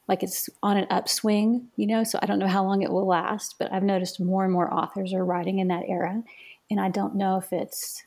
like 0.09 0.23
it's 0.23 0.51
on 0.63 0.77
an 0.77 0.87
upswing, 0.91 1.69
you 1.77 1.87
know, 1.87 2.05
so 2.05 2.19
I 2.21 2.27
don't 2.27 2.39
know 2.39 2.49
how 2.49 2.63
long 2.63 2.83
it 2.83 2.93
will 2.93 3.07
last, 3.07 3.55
but 3.59 3.73
I've 3.73 3.83
noticed 3.83 4.21
more 4.21 4.45
and 4.45 4.53
more 4.53 4.73
authors 4.73 5.15
are 5.15 5.25
writing 5.25 5.59
in 5.59 5.69
that 5.69 5.85
era. 5.89 6.23
And 6.71 6.81
I 6.81 6.91
don't 6.91 7.15
know 7.15 7.39
if 7.39 7.51
it's, 7.51 8.05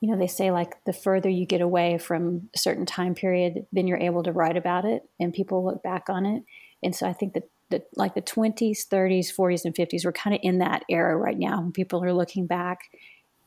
you 0.00 0.08
know, 0.08 0.16
they 0.16 0.28
say 0.28 0.52
like 0.52 0.84
the 0.84 0.92
further 0.92 1.28
you 1.28 1.46
get 1.46 1.60
away 1.60 1.98
from 1.98 2.48
a 2.54 2.58
certain 2.58 2.86
time 2.86 3.16
period, 3.16 3.66
then 3.72 3.88
you're 3.88 3.98
able 3.98 4.22
to 4.22 4.32
write 4.32 4.56
about 4.56 4.84
it 4.84 5.02
and 5.18 5.34
people 5.34 5.64
look 5.64 5.82
back 5.82 6.08
on 6.08 6.26
it. 6.26 6.44
And 6.80 6.94
so 6.94 7.08
I 7.08 7.12
think 7.12 7.34
that 7.34 7.48
the 7.70 7.82
like 7.96 8.14
the 8.14 8.22
20s, 8.22 8.86
30s, 8.86 9.34
40s, 9.34 9.64
and 9.64 9.74
50s, 9.74 10.04
we're 10.04 10.12
kind 10.12 10.34
of 10.34 10.40
in 10.44 10.58
that 10.58 10.84
era 10.88 11.16
right 11.16 11.38
now 11.38 11.60
when 11.60 11.72
people 11.72 12.04
are 12.04 12.12
looking 12.12 12.46
back 12.46 12.90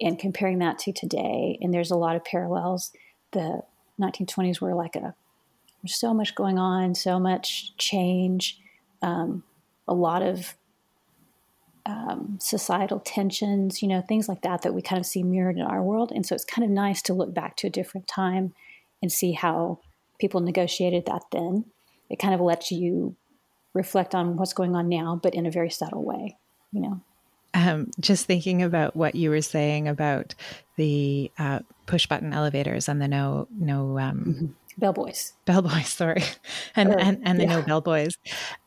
and 0.01 0.19
comparing 0.19 0.59
that 0.59 0.79
to 0.79 0.93
today. 0.93 1.57
And 1.61 1.73
there's 1.73 1.91
a 1.91 1.97
lot 1.97 2.15
of 2.15 2.25
parallels. 2.25 2.91
The 3.31 3.61
1920s 3.99 4.61
were 4.61 4.73
like 4.73 4.95
a 4.95 5.15
there's 5.85 5.95
so 5.95 6.15
much 6.15 6.33
going 6.33 6.57
on, 6.57 6.95
so 6.95 7.19
much 7.19 7.77
change, 7.77 8.59
um, 9.03 9.43
a 9.87 9.93
lot 9.93 10.23
of 10.23 10.55
um, 11.85 12.39
societal 12.41 12.99
tensions, 12.99 13.83
you 13.83 13.87
know, 13.87 14.01
things 14.01 14.27
like 14.27 14.41
that 14.41 14.63
that 14.63 14.73
we 14.73 14.81
kind 14.81 14.99
of 14.99 15.05
see 15.05 15.21
mirrored 15.21 15.57
in 15.57 15.61
our 15.61 15.83
world. 15.83 16.11
And 16.11 16.25
so 16.25 16.33
it's 16.33 16.43
kind 16.43 16.65
of 16.65 16.71
nice 16.71 17.03
to 17.03 17.13
look 17.13 17.35
back 17.35 17.55
to 17.57 17.67
a 17.67 17.69
different 17.69 18.07
time 18.07 18.55
and 19.03 19.11
see 19.11 19.33
how 19.33 19.79
people 20.19 20.41
negotiated 20.41 21.05
that 21.05 21.21
then. 21.31 21.65
It 22.09 22.17
kind 22.17 22.33
of 22.33 22.41
lets 22.41 22.71
you 22.71 23.15
reflect 23.75 24.15
on 24.15 24.37
what's 24.37 24.53
going 24.53 24.75
on 24.75 24.89
now, 24.89 25.19
but 25.21 25.35
in 25.35 25.45
a 25.45 25.51
very 25.51 25.69
subtle 25.69 26.03
way, 26.03 26.35
you 26.71 26.81
know. 26.81 27.01
Um, 27.65 27.89
just 27.99 28.25
thinking 28.25 28.61
about 28.61 28.95
what 28.95 29.15
you 29.15 29.29
were 29.29 29.41
saying 29.41 29.87
about 29.87 30.35
the 30.75 31.31
uh, 31.39 31.59
push 31.85 32.05
button 32.07 32.33
elevators 32.33 32.87
and 32.87 33.01
the 33.01 33.07
no 33.07 33.47
no 33.57 33.97
um, 33.97 34.25
mm-hmm. 34.25 34.45
bellboys 34.77 35.33
bellboys 35.45 35.87
sorry 35.93 36.23
and 36.75 36.89
or, 36.89 36.99
and, 36.99 37.21
and 37.23 37.39
the 37.39 37.43
yeah. 37.43 37.55
no 37.55 37.61
bellboys 37.61 38.17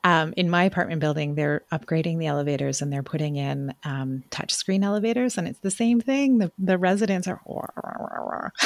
um, 0.05 0.35
in 0.37 0.51
my 0.51 0.65
apartment 0.65 1.01
building 1.01 1.35
they're 1.35 1.63
upgrading 1.73 2.19
the 2.19 2.27
elevators 2.27 2.83
and 2.83 2.93
they're 2.93 3.03
putting 3.03 3.37
in 3.37 3.75
um, 3.85 4.25
touchscreen 4.31 4.83
elevators 4.83 5.39
and 5.39 5.47
it's 5.47 5.61
the 5.61 5.71
same 5.71 6.01
thing 6.01 6.39
the, 6.39 6.51
the 6.59 6.79
residents 6.79 7.29
are 7.29 7.41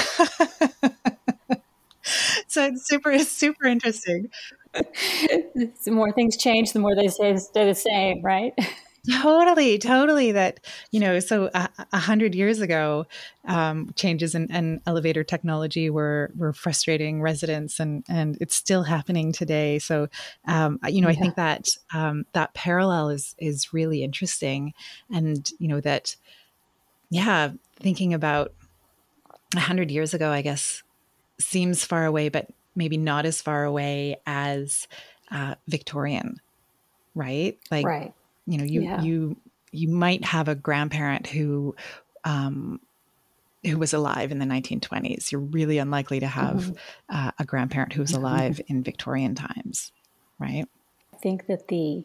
so 2.46 2.64
it's 2.66 2.88
super 2.88 3.18
super 3.18 3.64
interesting 3.66 4.28
the 4.74 5.90
more 5.90 6.12
things 6.12 6.36
change, 6.36 6.72
the 6.72 6.78
more 6.78 6.94
they 6.94 7.08
stay, 7.08 7.36
stay 7.36 7.66
the 7.66 7.74
same, 7.74 8.22
right? 8.22 8.54
Totally 9.10 9.78
totally 9.78 10.32
that 10.32 10.60
you 10.90 11.00
know 11.00 11.18
so 11.18 11.50
a, 11.54 11.68
a 11.92 11.98
hundred 11.98 12.34
years 12.34 12.60
ago 12.60 13.06
um, 13.46 13.92
changes 13.96 14.34
in, 14.34 14.50
in, 14.54 14.80
elevator 14.86 15.24
technology 15.24 15.90
were 15.90 16.30
were 16.36 16.52
frustrating 16.52 17.20
residents 17.20 17.80
and 17.80 18.04
and 18.08 18.38
it's 18.40 18.54
still 18.54 18.84
happening 18.84 19.32
today 19.32 19.78
so 19.78 20.08
um, 20.46 20.78
you 20.88 21.00
know 21.00 21.08
yeah. 21.08 21.16
i 21.16 21.20
think 21.20 21.34
that 21.34 21.68
um, 21.92 22.24
that 22.32 22.54
parallel 22.54 23.08
is 23.08 23.34
is 23.38 23.72
really 23.72 24.04
interesting 24.04 24.72
and 25.10 25.50
you 25.58 25.66
know 25.66 25.80
that 25.80 26.14
yeah 27.10 27.50
thinking 27.80 28.14
about 28.14 28.52
a 29.56 29.60
hundred 29.60 29.90
years 29.90 30.14
ago 30.14 30.30
i 30.30 30.42
guess 30.42 30.82
seems 31.38 31.84
far 31.84 32.06
away 32.06 32.28
but 32.28 32.48
maybe 32.74 32.96
not 32.96 33.26
as 33.26 33.40
far 33.40 33.64
away 33.64 34.16
as 34.26 34.86
uh, 35.30 35.54
Victorian, 35.68 36.40
right? 37.14 37.58
Like, 37.70 37.86
right. 37.86 38.12
You 38.46 38.58
know, 38.58 38.64
you 38.64 38.82
yeah. 38.82 39.02
you 39.02 39.36
you 39.70 39.88
might 39.88 40.24
have 40.24 40.48
a 40.48 40.54
grandparent 40.54 41.26
who 41.26 41.74
um, 42.24 42.80
who 43.64 43.78
was 43.78 43.94
alive 43.94 44.32
in 44.32 44.38
the 44.38 44.44
1920s. 44.44 45.30
You're 45.30 45.40
really 45.40 45.78
unlikely 45.78 46.20
to 46.20 46.26
have 46.26 46.56
mm-hmm. 46.56 46.74
uh, 47.08 47.30
a 47.38 47.44
grandparent 47.44 47.92
who 47.92 48.02
was 48.02 48.12
alive 48.12 48.60
in 48.66 48.82
Victorian 48.82 49.34
times, 49.34 49.92
right? 50.38 50.66
I 51.14 51.16
think 51.18 51.46
that 51.46 51.68
the 51.68 52.04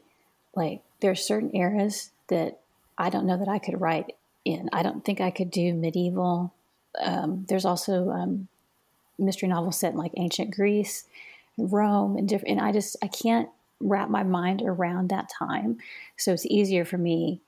like 0.56 0.82
there 1.00 1.12
are 1.12 1.16
certain 1.16 1.56
eras 1.56 2.12
that 2.28 2.60
I 2.98 3.10
don't 3.10 3.26
know 3.26 3.38
that 3.38 3.48
I 3.48 3.60
could 3.60 3.80
write 3.80 4.16
in. 4.46 4.70
I 4.72 4.84
don't 4.84 5.04
think 5.04 5.22
I 5.22 5.32
could 5.32 5.52
do 5.52 5.74
medieval. 5.74 6.54
Um, 7.00 7.46
there's 7.48 7.66
also 7.66 8.10
um, 8.10 8.48
mystery 9.18 9.50
novels 9.50 9.80
set 9.80 9.94
in 9.94 9.98
like 9.98 10.14
ancient 10.18 10.52
Greece, 10.52 11.06
Rome, 11.58 12.18
and 12.18 12.28
different. 12.30 12.58
And 12.58 12.68
I 12.68 12.72
just 12.72 12.96
I 13.02 13.08
can't 13.08 13.50
wrap 13.80 14.10
my 14.10 14.24
mind 14.24 14.62
around 14.62 15.10
that 15.10 15.30
time. 15.30 15.78
So 16.18 16.34
it's 16.34 16.46
easier 16.46 16.86
for 16.86 16.98
me 16.98 17.42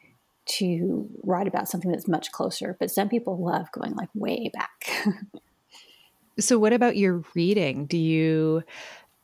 to 0.46 1.08
write 1.24 1.48
about 1.48 1.70
something 1.70 1.92
that's 1.92 2.08
much 2.08 2.32
closer. 2.32 2.76
But 2.80 2.92
some 2.92 3.10
people 3.10 3.38
love 3.38 3.72
going 3.72 3.96
like 3.96 4.10
way 4.14 4.52
back. 4.54 4.90
so 6.40 6.58
what 6.58 6.74
about 6.74 6.98
your 6.98 7.24
reading? 7.36 7.86
Do 7.86 7.98
you 7.98 8.64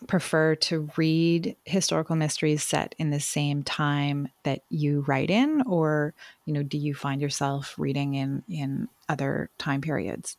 prefer 0.07 0.55
to 0.55 0.89
read 0.97 1.55
historical 1.65 2.15
mysteries 2.15 2.63
set 2.63 2.93
in 2.99 3.09
the 3.09 3.19
same 3.19 3.63
time 3.63 4.27
that 4.43 4.61
you 4.69 5.01
write 5.07 5.29
in 5.29 5.61
or 5.63 6.13
you 6.45 6.53
know 6.53 6.61
do 6.61 6.77
you 6.77 6.93
find 6.93 7.21
yourself 7.21 7.73
reading 7.77 8.13
in 8.13 8.43
in 8.49 8.87
other 9.07 9.49
time 9.57 9.79
periods 9.79 10.37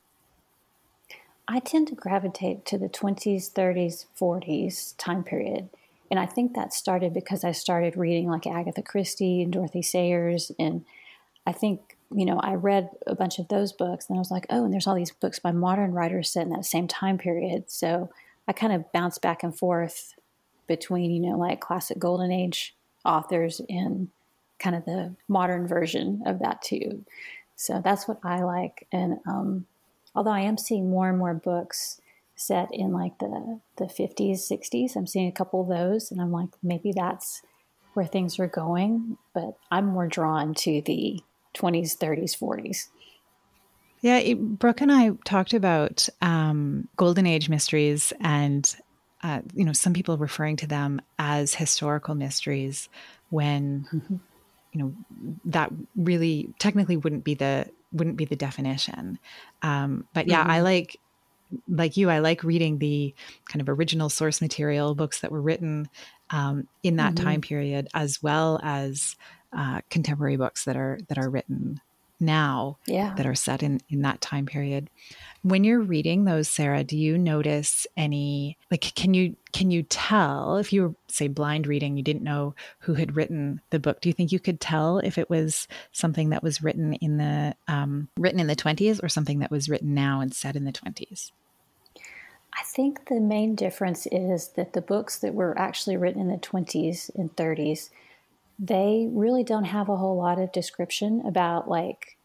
I 1.49 1.61
tend 1.61 1.89
to 1.89 1.95
gravitate 1.95 2.65
to 2.67 2.79
the 2.79 2.89
20s, 2.89 3.53
30s, 3.53 4.07
40s 4.19 4.95
time 4.99 5.23
period. 5.23 5.69
And 6.11 6.21
I 6.21 6.27
think 6.27 6.55
that 6.55 6.73
started 6.73 7.13
because 7.13 7.45
I 7.45 7.53
started 7.53 7.97
reading 7.97 8.29
like 8.29 8.47
Agatha 8.47 8.83
Christie 8.83 9.43
and 9.43 9.53
Dorothy 9.53 9.83
Sayers. 9.83 10.53
And 10.59 10.85
I 11.47 11.53
think, 11.53 11.97
you 12.15 12.25
know, 12.25 12.39
I 12.39 12.55
read 12.55 12.91
a 13.07 13.15
bunch 13.15 13.39
of 13.39 13.49
those 13.49 13.73
books 13.73 14.07
and 14.09 14.17
I 14.17 14.21
was 14.21 14.31
like, 14.31 14.47
oh, 14.51 14.65
and 14.65 14.73
there's 14.73 14.87
all 14.87 14.95
these 14.95 15.13
books 15.13 15.39
by 15.39 15.53
modern 15.53 15.93
writers 15.93 16.31
set 16.31 16.47
in 16.47 16.53
that 16.53 16.65
same 16.65 16.87
time 16.87 17.19
period. 17.19 17.65
So 17.71 18.11
I 18.47 18.53
kind 18.53 18.73
of 18.73 18.91
bounced 18.93 19.23
back 19.23 19.43
and 19.43 19.57
forth 19.57 20.15
between, 20.67 21.11
you 21.11 21.31
know, 21.31 21.39
like 21.39 21.61
classic 21.61 21.99
golden 21.99 22.31
age 22.31 22.75
authors 23.05 23.61
and 23.69 24.09
kind 24.59 24.77
of 24.77 24.85
the 24.85 25.15
modern 25.29 25.67
version 25.67 26.23
of 26.27 26.39
that 26.41 26.63
too. 26.63 27.05
So 27.57 27.81
that's 27.83 28.07
what 28.07 28.19
I 28.25 28.43
like. 28.43 28.87
And, 28.93 29.19
um, 29.27 29.67
although 30.15 30.31
I 30.31 30.41
am 30.41 30.57
seeing 30.57 30.91
more 30.91 31.09
and 31.09 31.19
more 31.19 31.35
books 31.35 32.01
set 32.37 32.69
in 32.73 32.93
like 32.93 33.19
the 33.19 33.61
the 33.77 33.87
50s 33.87 34.51
60s 34.51 34.95
i'm 34.95 35.07
seeing 35.07 35.29
a 35.29 35.33
couple 35.33 35.63
of 35.63 35.69
those 35.69 36.11
and 36.11 36.21
i'm 36.21 36.31
like 36.31 36.51
maybe 36.63 36.93
that's 36.95 37.43
where 37.95 38.07
things 38.07 38.39
are 38.39 38.47
going 38.47 39.17
but 39.35 39.57
i'm 39.71 39.87
more 39.87 40.07
drawn 40.07 40.55
to 40.55 40.83
the 40.83 41.19
20s 41.55 41.97
30s 41.97 42.39
40s 42.39 42.89
yeah 44.03 44.19
it, 44.19 44.35
brooke 44.35 44.83
and 44.83 44.93
i 44.93 45.11
talked 45.25 45.55
about 45.55 46.09
um, 46.21 46.89
golden 46.97 47.27
age 47.27 47.49
mysteries 47.49 48.13
and 48.21 48.77
uh, 49.23 49.41
you 49.55 49.65
know 49.65 49.73
some 49.73 49.95
people 49.95 50.19
referring 50.19 50.57
to 50.57 50.67
them 50.67 51.01
as 51.19 51.55
historical 51.55 52.15
mysteries 52.15 52.91
when 53.31 53.87
mm-hmm. 53.93 54.17
you 54.73 54.81
know 54.81 54.95
that 55.47 55.73
really 55.97 56.53
technically 56.59 56.99
wouldn't 56.99 57.25
be 57.25 57.35
the 57.35 57.67
wouldn't 57.93 58.17
be 58.17 58.25
the 58.25 58.37
definition. 58.37 59.19
Um, 59.63 60.07
but 60.13 60.29
yeah, 60.29 60.43
mm-hmm. 60.43 60.51
I 60.51 60.61
like 60.61 61.01
like 61.69 61.97
you, 61.97 62.11
I 62.11 62.19
like 62.19 62.45
reading 62.45 62.79
the 62.79 63.15
kind 63.47 63.61
of 63.61 63.69
original 63.69 64.09
source 64.09 64.41
material 64.41 64.95
books 64.95 65.21
that 65.21 65.31
were 65.31 65.41
written 65.41 65.89
um, 66.31 66.67
in 66.83 66.97
that 66.97 67.15
mm-hmm. 67.15 67.25
time 67.25 67.41
period, 67.41 67.89
as 67.95 68.23
well 68.23 68.61
as 68.63 69.17
uh, 69.57 69.81
contemporary 69.91 70.37
books 70.37 70.65
that 70.65 70.77
are 70.77 70.99
that 71.09 71.19
are 71.19 71.31
written 71.31 71.81
now 72.21 72.79
yeah. 72.87 73.15
that 73.17 73.27
are 73.27 73.35
set 73.35 73.63
in 73.63 73.81
in 73.89 74.03
that 74.03 74.21
time 74.21 74.47
period. 74.47 74.91
When 75.43 75.65
you're 75.65 75.81
reading 75.81 76.25
those, 76.25 76.49
Sarah, 76.49 76.85
do 76.85 76.97
you 76.97 77.19
notice 77.19 77.87
any 77.97 78.59
like 78.71 78.81
can 78.95 79.15
you 79.15 79.37
can 79.53 79.71
you 79.71 79.83
tell 79.83 80.57
if 80.57 80.73
you 80.73 80.83
were 80.83 80.95
say 81.09 81.29
blind 81.29 81.67
reading, 81.67 81.97
you 81.97 82.03
didn't 82.03 82.23
know 82.23 82.55
who 82.81 82.95
had 82.95 83.17
written 83.17 83.61
the 83.71 83.79
book? 83.79 84.01
Do 84.01 84.09
you 84.09 84.13
think 84.13 84.33
you 84.33 84.41
could 84.41 84.61
tell 84.61 84.99
if 84.99 85.19
it 85.19 85.31
was 85.31 85.69
something 85.93 86.31
that 86.31 86.43
was 86.43 86.63
written 86.63 86.95
in 86.95 87.19
the 87.19 87.55
um, 87.69 88.09
written 88.17 88.41
in 88.41 88.47
the 88.47 88.57
20s 88.57 89.03
or 89.03 89.09
something 89.09 89.41
that 89.41 89.51
was 89.51 89.69
written 89.69 89.95
now 89.95 90.21
and 90.21 90.35
set 90.35 90.57
in 90.57 90.65
the 90.65 90.73
20s? 90.73 91.33
I 92.59 92.63
think 92.63 93.09
the 93.09 93.21
main 93.21 93.55
difference 93.55 94.07
is 94.11 94.49
that 94.57 94.73
the 94.73 94.81
books 94.81 95.19
that 95.19 95.35
were 95.35 95.57
actually 95.59 95.99
written 95.99 96.23
in 96.23 96.29
the 96.29 96.39
20s 96.39 97.15
and 97.15 97.35
30s, 97.37 97.91
they 98.59 99.09
really 99.11 99.45
don't 99.45 99.65
have 99.65 99.89
a 99.89 99.97
whole 99.97 100.17
lot 100.17 100.39
of 100.39 100.53
description 100.53 101.23
about 101.27 101.69
like 101.69 102.17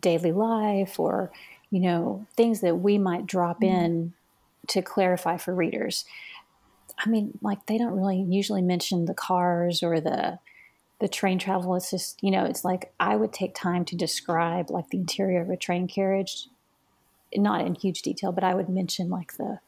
daily 0.00 0.32
life 0.32 0.98
or 1.00 1.32
you 1.70 1.80
know, 1.80 2.26
things 2.36 2.60
that 2.60 2.76
we 2.76 2.98
might 2.98 3.26
drop 3.26 3.60
mm-hmm. 3.60 3.74
in 3.74 4.12
to 4.68 4.82
clarify 4.82 5.36
for 5.36 5.54
readers. 5.54 6.04
I 6.98 7.08
mean, 7.08 7.38
like 7.42 7.66
they 7.66 7.78
don't 7.78 7.96
really 7.96 8.20
usually 8.28 8.62
mention 8.62 9.04
the 9.04 9.14
cars 9.14 9.82
or 9.82 10.00
the 10.00 10.38
the 11.00 11.08
train 11.08 11.38
travel. 11.38 11.76
It's 11.76 11.92
just, 11.92 12.20
you 12.22 12.30
know, 12.32 12.44
it's 12.44 12.64
like 12.64 12.92
I 12.98 13.14
would 13.14 13.32
take 13.32 13.54
time 13.54 13.84
to 13.84 13.96
describe 13.96 14.68
like 14.68 14.90
the 14.90 14.98
interior 14.98 15.40
of 15.42 15.50
a 15.50 15.56
train 15.56 15.86
carriage 15.86 16.48
not 17.36 17.64
in 17.64 17.74
huge 17.74 18.00
detail, 18.02 18.32
but 18.32 18.42
I 18.42 18.54
would 18.54 18.68
mention 18.68 19.10
like 19.10 19.36
the 19.36 19.60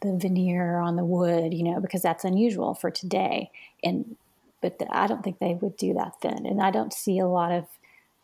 the 0.00 0.16
veneer 0.16 0.78
on 0.78 0.96
the 0.96 1.04
wood, 1.04 1.54
you 1.54 1.64
know, 1.64 1.80
because 1.80 2.02
that's 2.02 2.24
unusual 2.24 2.74
for 2.74 2.90
today. 2.90 3.50
And 3.82 4.16
but 4.60 4.80
I 4.90 5.06
don't 5.06 5.22
think 5.22 5.38
they 5.38 5.54
would 5.54 5.76
do 5.76 5.94
that 5.94 6.14
then. 6.22 6.46
And 6.46 6.60
I 6.60 6.70
don't 6.70 6.92
see 6.92 7.18
a 7.18 7.26
lot 7.26 7.52
of 7.52 7.66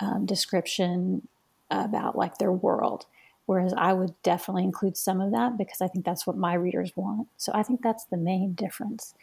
um, 0.01 0.27
description 0.27 1.27
about 1.71 2.17
like 2.17 2.39
their 2.39 2.53
world. 2.53 3.07
Whereas 3.47 3.75
I 3.77 3.93
would 3.93 4.15
definitely 4.23 4.65
include 4.65 4.97
some 4.97 5.21
of 5.21 5.33
that 5.33 5.59
because 5.59 5.81
I 5.81 5.89
think 5.89 6.05
that's 6.05 6.27
what 6.27 6.37
my 6.37 6.55
readers 6.55 6.93
want. 6.97 7.29
So 7.37 7.53
I 7.55 7.63
think 7.63 7.83
that's 7.83 8.05
the 8.05 8.17
main 8.17 8.55
difference. 8.55 9.15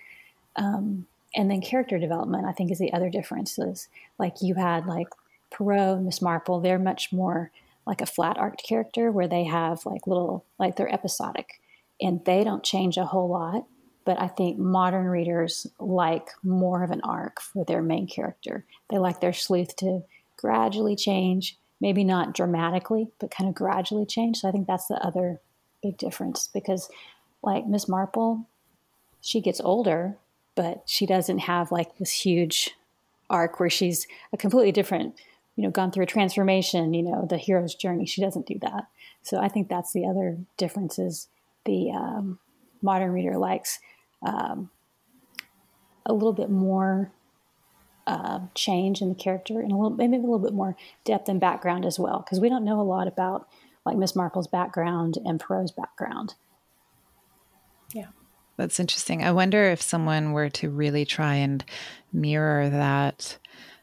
Um, 0.55 1.07
and 1.35 1.49
then 1.49 1.61
character 1.61 1.97
development, 1.97 2.45
I 2.45 2.51
think, 2.51 2.71
is 2.71 2.79
the 2.79 2.93
other 2.93 3.09
differences. 3.09 3.87
Like 4.19 4.41
you 4.41 4.55
had 4.55 4.85
like 4.85 5.07
Poirot, 5.51 6.01
Miss 6.01 6.21
Marple, 6.21 6.59
they're 6.59 6.79
much 6.79 7.11
more 7.11 7.51
like 7.85 8.01
a 8.01 8.05
flat 8.05 8.37
arced 8.37 8.63
character 8.67 9.11
where 9.11 9.27
they 9.27 9.45
have 9.45 9.85
like 9.85 10.05
little 10.05 10.45
like 10.59 10.75
they're 10.75 10.93
episodic 10.93 11.59
and 11.99 12.23
they 12.25 12.43
don't 12.43 12.63
change 12.63 12.97
a 12.97 13.05
whole 13.05 13.29
lot. 13.29 13.65
But 14.03 14.19
I 14.19 14.27
think 14.27 14.57
modern 14.57 15.05
readers 15.05 15.67
like 15.79 16.29
more 16.43 16.83
of 16.83 16.91
an 16.91 17.01
arc 17.01 17.39
for 17.39 17.63
their 17.63 17.81
main 17.81 18.07
character. 18.07 18.65
They 18.89 18.97
like 18.97 19.21
their 19.21 19.33
sleuth 19.33 19.75
to 19.77 20.03
gradually 20.37 20.95
change, 20.95 21.57
maybe 21.79 22.03
not 22.03 22.33
dramatically, 22.33 23.09
but 23.19 23.31
kind 23.31 23.47
of 23.47 23.55
gradually 23.55 24.05
change. 24.05 24.39
So 24.39 24.49
I 24.49 24.51
think 24.51 24.67
that's 24.67 24.87
the 24.87 24.95
other 24.95 25.39
big 25.83 25.97
difference 25.97 26.49
because, 26.51 26.89
like 27.43 27.67
Miss 27.67 27.87
Marple, 27.87 28.47
she 29.21 29.39
gets 29.39 29.61
older, 29.61 30.17
but 30.55 30.83
she 30.85 31.05
doesn't 31.05 31.39
have 31.39 31.71
like 31.71 31.97
this 31.97 32.11
huge 32.11 32.71
arc 33.29 33.59
where 33.59 33.69
she's 33.69 34.07
a 34.33 34.37
completely 34.37 34.71
different, 34.71 35.15
you 35.55 35.63
know, 35.63 35.69
gone 35.69 35.91
through 35.91 36.03
a 36.03 36.07
transformation, 36.07 36.93
you 36.93 37.03
know, 37.03 37.25
the 37.29 37.37
hero's 37.37 37.75
journey. 37.75 38.05
She 38.05 38.21
doesn't 38.21 38.45
do 38.47 38.59
that. 38.59 38.87
So 39.21 39.39
I 39.39 39.47
think 39.47 39.69
that's 39.69 39.93
the 39.93 40.05
other 40.05 40.37
difference 40.57 40.99
is 40.99 41.27
the 41.65 41.91
um, 41.91 42.39
modern 42.81 43.11
reader 43.11 43.37
likes 43.37 43.79
um, 44.23 44.69
a 46.05 46.13
little 46.13 46.33
bit 46.33 46.49
more 46.49 47.11
uh, 48.07 48.39
change 48.55 49.01
in 49.01 49.09
the 49.09 49.15
character 49.15 49.61
and 49.61 49.71
a 49.71 49.75
little 49.75 49.91
maybe 49.91 50.17
a 50.17 50.19
little 50.19 50.39
bit 50.39 50.53
more 50.53 50.75
depth 51.05 51.29
and 51.29 51.39
background 51.39 51.85
as 51.85 51.99
well 51.99 52.19
because 52.19 52.39
we 52.39 52.49
don't 52.49 52.65
know 52.65 52.79
a 52.79 52.83
lot 52.83 53.07
about 53.07 53.47
like 53.85 53.97
Miss 53.97 54.15
Marple's 54.15 54.47
background 54.47 55.17
and 55.23 55.39
Poirot's 55.39 55.71
background. 55.71 56.35
Yeah. 57.93 58.07
That's 58.57 58.79
interesting. 58.79 59.23
I 59.23 59.31
wonder 59.31 59.65
if 59.65 59.81
someone 59.81 60.33
were 60.33 60.49
to 60.49 60.69
really 60.69 61.05
try 61.05 61.35
and 61.35 61.63
mirror 62.11 62.69
that 62.69 63.37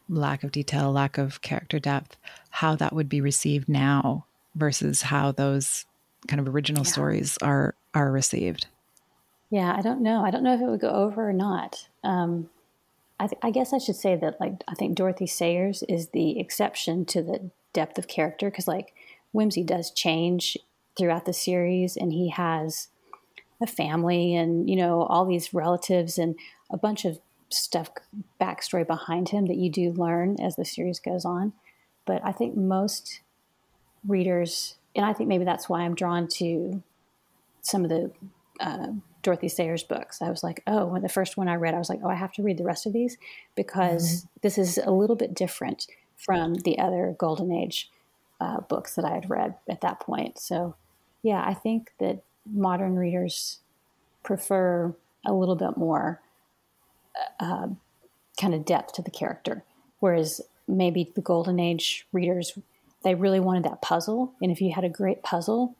lack 0.07 0.43
of 0.43 0.51
detail, 0.51 0.91
lack 0.91 1.17
of 1.17 1.41
character 1.41 1.79
depth, 1.79 2.17
how 2.49 2.75
that 2.75 2.93
would 2.93 3.09
be 3.09 3.21
received 3.21 3.69
now 3.69 4.25
versus 4.55 5.03
how 5.03 5.31
those 5.31 5.85
kind 6.27 6.39
of 6.39 6.53
original 6.53 6.83
yeah. 6.83 6.91
stories 6.91 7.37
are 7.41 7.75
are 7.93 8.11
received. 8.11 8.67
Yeah, 9.49 9.73
I 9.75 9.81
don't 9.81 10.01
know. 10.01 10.23
I 10.23 10.31
don't 10.31 10.43
know 10.43 10.53
if 10.53 10.61
it 10.61 10.67
would 10.67 10.79
go 10.79 10.89
over 10.89 11.29
or 11.29 11.33
not. 11.33 11.87
Um, 12.03 12.49
I, 13.19 13.27
th- 13.27 13.39
I, 13.41 13.51
guess 13.51 13.73
I 13.73 13.79
should 13.79 13.95
say 13.95 14.15
that, 14.15 14.39
like, 14.39 14.53
I 14.67 14.75
think 14.75 14.95
Dorothy 14.95 15.25
Sayers 15.27 15.83
is 15.89 16.09
the 16.09 16.39
exception 16.39 17.05
to 17.05 17.23
the 17.23 17.49
depth 17.73 17.97
of 17.97 18.07
character 18.07 18.49
because, 18.49 18.67
like, 18.67 18.93
Wimsey 19.33 19.65
does 19.65 19.91
change 19.91 20.57
throughout 20.97 21.25
the 21.25 21.33
series, 21.33 21.97
and 21.97 22.11
he 22.11 22.29
has 22.29 22.89
a 23.61 23.67
family 23.67 24.35
and 24.35 24.69
you 24.69 24.75
know 24.75 25.03
all 25.03 25.25
these 25.25 25.53
relatives 25.53 26.17
and 26.17 26.35
a 26.69 26.77
bunch 26.77 27.05
of 27.05 27.19
stuff 27.49 27.89
backstory 28.39 28.85
behind 28.85 29.29
him 29.29 29.47
that 29.47 29.57
you 29.57 29.69
do 29.69 29.91
learn 29.91 30.37
as 30.39 30.55
the 30.55 30.65
series 30.65 30.99
goes 30.99 31.25
on. 31.25 31.53
But 32.05 32.21
I 32.23 32.31
think 32.31 32.55
most 32.55 33.21
readers, 34.07 34.75
and 34.95 35.05
I 35.05 35.13
think 35.13 35.27
maybe 35.29 35.45
that's 35.45 35.67
why 35.67 35.81
I'm 35.81 35.95
drawn 35.95 36.27
to 36.35 36.81
some 37.61 37.83
of 37.83 37.89
the 37.89 38.11
uh, 38.59 38.87
Dorothy 39.21 39.49
Sayers 39.49 39.83
books. 39.83 40.21
I 40.21 40.29
was 40.29 40.43
like, 40.43 40.63
oh, 40.67 40.85
when 40.85 41.01
the 41.01 41.09
first 41.09 41.37
one 41.37 41.47
I 41.47 41.55
read, 41.55 41.73
I 41.73 41.79
was 41.79 41.89
like, 41.89 41.99
oh, 42.03 42.09
I 42.09 42.15
have 42.15 42.31
to 42.33 42.43
read 42.43 42.57
the 42.57 42.63
rest 42.63 42.85
of 42.85 42.93
these 42.93 43.17
because 43.55 44.07
mm-hmm. 44.07 44.27
this 44.41 44.57
is 44.57 44.77
a 44.77 44.91
little 44.91 45.15
bit 45.15 45.33
different 45.33 45.87
from 46.17 46.55
the 46.55 46.79
other 46.79 47.15
Golden 47.17 47.51
Age 47.51 47.89
uh, 48.39 48.61
books 48.61 48.95
that 48.95 49.05
I 49.05 49.13
had 49.13 49.29
read 49.29 49.55
at 49.69 49.81
that 49.81 49.99
point. 49.99 50.39
So, 50.39 50.75
yeah, 51.21 51.43
I 51.45 51.53
think 51.53 51.91
that 51.99 52.21
modern 52.45 52.95
readers 52.95 53.59
prefer 54.23 54.93
a 55.25 55.33
little 55.33 55.55
bit 55.55 55.75
more 55.77 56.21
uh, 57.39 57.67
kind 58.39 58.53
of 58.53 58.65
depth 58.65 58.93
to 58.93 59.01
the 59.01 59.11
character, 59.11 59.63
whereas 59.99 60.41
maybe 60.67 61.11
the 61.15 61.21
Golden 61.21 61.59
Age 61.59 62.05
readers 62.13 62.57
they 63.03 63.15
really 63.15 63.39
wanted 63.39 63.63
that 63.63 63.81
puzzle, 63.81 64.33
and 64.41 64.51
if 64.51 64.59
you 64.61 64.73
had 64.73 64.83
a 64.83 64.89
great 64.89 65.23
puzzle, 65.23 65.75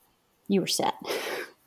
you 0.48 0.62
were 0.62 0.68
set. 0.68 0.96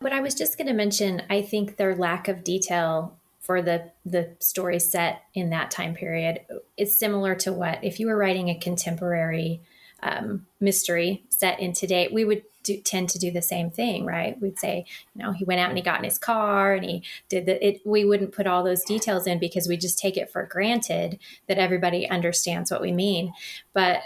What 0.00 0.12
I 0.12 0.20
was 0.20 0.34
just 0.34 0.58
going 0.58 0.68
to 0.68 0.74
mention, 0.74 1.22
I 1.30 1.42
think 1.42 1.76
their 1.76 1.94
lack 1.94 2.28
of 2.28 2.44
detail 2.44 3.16
for 3.40 3.62
the 3.62 3.92
the 4.04 4.34
story 4.40 4.80
set 4.80 5.22
in 5.32 5.50
that 5.50 5.70
time 5.70 5.94
period 5.94 6.40
is 6.76 6.98
similar 6.98 7.36
to 7.36 7.52
what 7.52 7.82
if 7.84 8.00
you 8.00 8.08
were 8.08 8.16
writing 8.16 8.50
a 8.50 8.58
contemporary 8.58 9.60
um, 10.02 10.46
mystery 10.60 11.24
set 11.28 11.60
in 11.60 11.72
today, 11.72 12.08
we 12.12 12.24
would 12.24 12.42
do, 12.64 12.76
tend 12.78 13.08
to 13.10 13.18
do 13.18 13.30
the 13.30 13.40
same 13.40 13.70
thing, 13.70 14.04
right? 14.04 14.40
We'd 14.40 14.58
say, 14.58 14.84
you 15.14 15.22
know, 15.22 15.32
he 15.32 15.44
went 15.44 15.60
out 15.60 15.68
and 15.68 15.78
he 15.78 15.82
got 15.82 15.98
in 15.98 16.04
his 16.04 16.18
car 16.18 16.74
and 16.74 16.84
he 16.84 17.02
did 17.28 17.46
the, 17.46 17.66
it. 17.66 17.80
We 17.84 18.04
wouldn't 18.04 18.32
put 18.32 18.46
all 18.46 18.64
those 18.64 18.84
details 18.84 19.26
in 19.26 19.38
because 19.38 19.68
we 19.68 19.76
just 19.76 19.98
take 19.98 20.16
it 20.16 20.30
for 20.30 20.42
granted 20.44 21.18
that 21.46 21.58
everybody 21.58 22.08
understands 22.08 22.70
what 22.70 22.82
we 22.82 22.92
mean. 22.92 23.32
But 23.72 24.02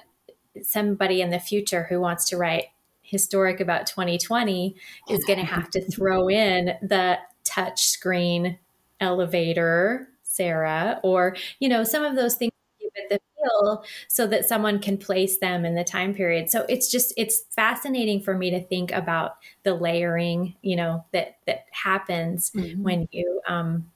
somebody 0.62 1.22
in 1.22 1.30
the 1.30 1.40
future 1.40 1.84
who 1.88 2.00
wants 2.00 2.26
to 2.26 2.36
write 2.36 2.66
historic 3.10 3.60
about 3.60 3.86
2020 3.86 4.76
is 5.08 5.24
going 5.24 5.38
to 5.38 5.44
have 5.44 5.68
to 5.70 5.80
throw 5.90 6.28
in 6.28 6.72
the 6.80 7.18
touch 7.44 7.86
screen 7.86 8.58
elevator 9.00 10.08
sarah 10.22 11.00
or 11.02 11.36
you 11.58 11.68
know 11.68 11.82
some 11.82 12.04
of 12.04 12.14
those 12.14 12.36
things 12.36 12.52
give 12.80 12.90
it 12.94 13.08
the 13.10 13.20
feel 13.40 13.84
so 14.08 14.26
that 14.26 14.46
someone 14.46 14.78
can 14.78 14.96
place 14.96 15.38
them 15.38 15.64
in 15.64 15.74
the 15.74 15.82
time 15.82 16.14
period 16.14 16.50
so 16.50 16.64
it's 16.68 16.90
just 16.90 17.12
it's 17.16 17.42
fascinating 17.50 18.20
for 18.20 18.36
me 18.36 18.50
to 18.50 18.62
think 18.62 18.92
about 18.92 19.36
the 19.64 19.74
layering 19.74 20.54
you 20.62 20.76
know 20.76 21.04
that 21.12 21.38
that 21.46 21.64
happens 21.72 22.50
mm-hmm. 22.50 22.82
when 22.82 23.08
you 23.10 23.40
um 23.48 23.90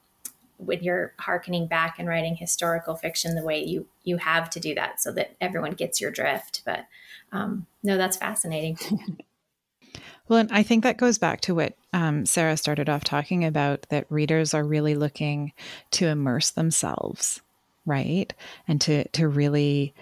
when 0.57 0.83
you're 0.83 1.13
harkening 1.19 1.67
back 1.67 1.99
and 1.99 2.09
writing 2.09 2.35
historical 2.35 2.95
fiction 2.95 3.35
the 3.35 3.45
way 3.45 3.63
you 3.63 3.87
you 4.03 4.17
have 4.17 4.49
to 4.51 4.59
do 4.59 4.75
that 4.75 5.01
so 5.01 5.13
that 5.13 5.37
everyone 5.41 5.73
gets 5.73 6.01
your 6.01 6.11
drift 6.11 6.63
but 6.65 6.87
um, 7.35 7.67
no, 7.83 7.99
that's 7.99 8.17
fascinating. 8.17 8.79
well, 10.29 10.39
and 10.39 10.53
I 10.53 10.63
think 10.63 10.85
that 10.85 10.97
goes 10.97 11.19
back 11.19 11.41
to 11.43 11.55
what 11.55 11.75
um, 11.93 12.25
Sarah 12.25 12.57
started 12.57 12.89
off 12.89 13.05
talking 13.05 13.45
about 13.45 13.87
that 13.91 14.07
readers 14.09 14.55
are 14.55 14.65
really 14.65 14.95
looking 14.95 15.53
to 15.93 16.07
immerse 16.07 16.51
themselves, 16.51 17.43
right? 17.85 18.33
And 18.69 18.81
to, 18.83 19.07
to 19.09 19.29
really 19.29 19.95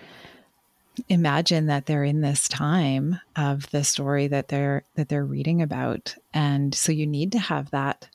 imagine 1.09 1.67
that 1.67 1.87
they're 1.87 2.05
in 2.05 2.21
this 2.21 2.49
time 2.49 3.19
of 3.35 3.71
the 3.71 3.83
story 3.83 4.27
that 4.27 4.49
they're 4.49 4.85
that 4.95 5.09
they're 5.09 5.25
reading 5.25 5.63
about 5.63 6.15
and 6.35 6.75
so 6.75 6.93
you 6.93 7.07
need 7.07 7.33
to 7.33 7.39
have 7.39 7.71
that 7.71 8.09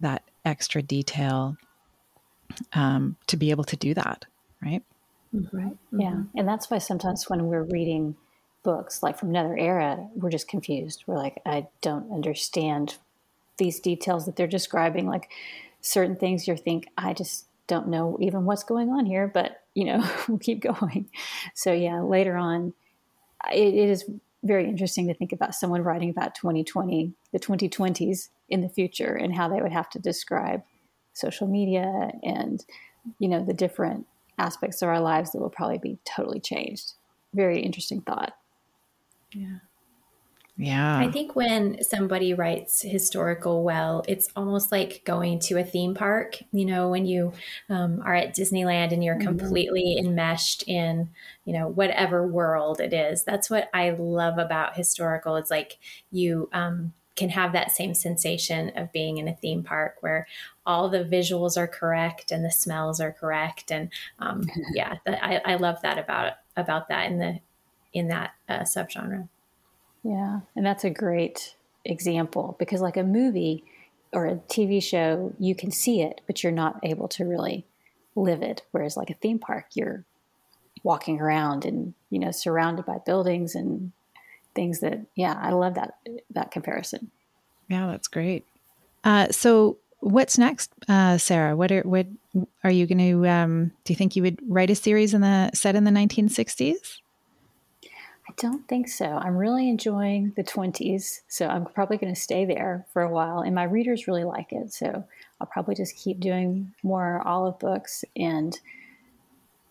that 0.00 0.22
extra 0.44 0.82
detail 0.82 1.56
um, 2.72 3.16
to 3.28 3.36
be 3.36 3.50
able 3.50 3.62
to 3.62 3.76
do 3.76 3.94
that 3.94 4.24
right 4.60 4.82
right 5.52 5.76
yeah 5.92 6.10
mm-hmm. 6.10 6.38
and 6.38 6.48
that's 6.48 6.68
why 6.70 6.78
sometimes 6.78 7.30
when 7.30 7.46
we're 7.46 7.62
reading 7.62 8.16
books 8.64 9.02
like 9.02 9.16
from 9.18 9.28
another 9.28 9.56
era 9.56 10.08
we're 10.16 10.30
just 10.30 10.48
confused. 10.48 11.04
We're 11.06 11.18
like 11.18 11.40
i 11.46 11.68
don't 11.80 12.10
understand 12.12 12.96
these 13.58 13.78
details 13.78 14.26
that 14.26 14.34
they're 14.34 14.48
describing. 14.48 15.06
Like 15.06 15.30
certain 15.80 16.16
things 16.16 16.48
you 16.48 16.56
think 16.56 16.88
i 16.96 17.12
just 17.12 17.44
don't 17.66 17.88
know 17.88 18.16
even 18.20 18.46
what's 18.46 18.64
going 18.64 18.88
on 18.88 19.04
here 19.06 19.30
but 19.32 19.62
you 19.74 19.84
know 19.84 20.04
we'll 20.28 20.38
keep 20.38 20.60
going. 20.60 21.08
So 21.54 21.72
yeah 21.72 22.00
later 22.00 22.36
on 22.36 22.72
it, 23.52 23.74
it 23.74 23.88
is 23.90 24.04
very 24.42 24.68
interesting 24.68 25.06
to 25.08 25.14
think 25.14 25.32
about 25.32 25.54
someone 25.54 25.82
writing 25.82 26.10
about 26.10 26.34
2020 26.34 27.12
the 27.32 27.38
2020s 27.38 28.28
in 28.48 28.60
the 28.60 28.68
future 28.68 29.14
and 29.14 29.34
how 29.34 29.48
they 29.48 29.60
would 29.60 29.72
have 29.72 29.88
to 29.90 29.98
describe 29.98 30.62
social 31.12 31.46
media 31.46 32.10
and 32.22 32.64
you 33.18 33.28
know 33.28 33.44
the 33.44 33.54
different 33.54 34.06
aspects 34.38 34.82
of 34.82 34.88
our 34.88 35.00
lives 35.00 35.32
that 35.32 35.40
will 35.40 35.50
probably 35.50 35.78
be 35.78 35.98
totally 36.04 36.40
changed. 36.40 36.94
Very 37.34 37.60
interesting 37.60 38.00
thought 38.00 38.34
yeah. 39.34 39.58
Yeah. 40.56 40.98
I 40.98 41.10
think 41.10 41.34
when 41.34 41.82
somebody 41.82 42.32
writes 42.32 42.80
historical 42.80 43.64
well, 43.64 44.04
it's 44.06 44.28
almost 44.36 44.70
like 44.70 45.02
going 45.04 45.40
to 45.40 45.58
a 45.58 45.64
theme 45.64 45.94
park. 45.94 46.36
You 46.52 46.64
know, 46.64 46.90
when 46.90 47.06
you 47.06 47.32
um, 47.68 48.00
are 48.04 48.14
at 48.14 48.36
Disneyland 48.36 48.92
and 48.92 49.02
you're 49.02 49.16
mm-hmm. 49.16 49.36
completely 49.36 49.96
enmeshed 49.98 50.62
in, 50.68 51.10
you 51.44 51.54
know, 51.54 51.66
whatever 51.66 52.24
world 52.24 52.78
it 52.78 52.92
is. 52.92 53.24
That's 53.24 53.50
what 53.50 53.68
I 53.74 53.90
love 53.98 54.38
about 54.38 54.76
historical. 54.76 55.34
It's 55.34 55.50
like 55.50 55.78
you 56.12 56.48
um, 56.52 56.92
can 57.16 57.30
have 57.30 57.52
that 57.52 57.72
same 57.72 57.92
sensation 57.92 58.70
of 58.76 58.92
being 58.92 59.18
in 59.18 59.26
a 59.26 59.34
theme 59.34 59.64
park 59.64 59.96
where 60.02 60.28
all 60.64 60.88
the 60.88 61.04
visuals 61.04 61.56
are 61.56 61.68
correct 61.68 62.30
and 62.30 62.44
the 62.44 62.52
smells 62.52 63.00
are 63.00 63.12
correct. 63.12 63.72
And 63.72 63.90
um, 64.20 64.42
yeah, 64.74 64.94
I, 65.04 65.40
I 65.44 65.54
love 65.56 65.82
that 65.82 65.98
about 65.98 66.34
about 66.56 66.88
that 66.88 67.10
in 67.10 67.18
the 67.18 67.40
in 67.94 68.08
that 68.08 68.34
uh, 68.48 68.60
subgenre. 68.60 69.28
Yeah, 70.02 70.40
and 70.54 70.66
that's 70.66 70.84
a 70.84 70.90
great 70.90 71.56
example 71.84 72.56
because, 72.58 72.82
like 72.82 72.98
a 72.98 73.02
movie 73.02 73.64
or 74.12 74.26
a 74.26 74.36
TV 74.36 74.82
show, 74.82 75.32
you 75.38 75.54
can 75.54 75.70
see 75.70 76.02
it, 76.02 76.20
but 76.26 76.42
you're 76.42 76.52
not 76.52 76.78
able 76.82 77.08
to 77.08 77.24
really 77.24 77.64
live 78.14 78.42
it. 78.42 78.62
Whereas, 78.72 78.96
like 78.96 79.08
a 79.08 79.14
theme 79.14 79.38
park, 79.38 79.68
you're 79.74 80.04
walking 80.84 81.20
around 81.20 81.64
and 81.64 81.94
you 82.10 82.18
know 82.18 82.30
surrounded 82.30 82.84
by 82.84 82.98
buildings 83.04 83.54
and 83.54 83.90
things 84.54 84.80
that 84.80 85.00
yeah 85.16 85.36
i 85.40 85.50
love 85.50 85.74
that 85.74 85.94
that 86.30 86.50
comparison 86.50 87.10
yeah 87.68 87.86
that's 87.86 88.06
great 88.06 88.44
uh, 89.02 89.28
so 89.30 89.78
what's 90.00 90.38
next 90.38 90.70
uh, 90.88 91.18
sarah 91.18 91.56
what 91.56 91.72
are 91.72 91.82
what 91.82 92.06
are 92.62 92.70
you 92.70 92.86
going 92.86 92.98
to 92.98 93.26
um, 93.26 93.72
do 93.84 93.92
you 93.92 93.96
think 93.96 94.14
you 94.14 94.22
would 94.22 94.38
write 94.46 94.70
a 94.70 94.74
series 94.74 95.14
in 95.14 95.22
the 95.22 95.50
set 95.54 95.74
in 95.74 95.84
the 95.84 95.90
1960s 95.90 96.98
I 96.98 97.03
don't 98.36 98.66
think 98.68 98.88
so. 98.88 99.06
I'm 99.06 99.36
really 99.36 99.68
enjoying 99.68 100.32
the 100.36 100.44
20s, 100.44 101.20
so 101.28 101.46
I'm 101.46 101.66
probably 101.66 101.96
going 101.96 102.14
to 102.14 102.20
stay 102.20 102.44
there 102.44 102.86
for 102.92 103.02
a 103.02 103.10
while. 103.10 103.40
And 103.40 103.54
my 103.54 103.64
readers 103.64 104.06
really 104.06 104.24
like 104.24 104.52
it, 104.52 104.72
so 104.72 105.04
I'll 105.40 105.46
probably 105.46 105.74
just 105.74 105.96
keep 105.96 106.20
doing 106.20 106.74
more 106.82 107.22
olive 107.26 107.58
books 107.58 108.04
and 108.16 108.58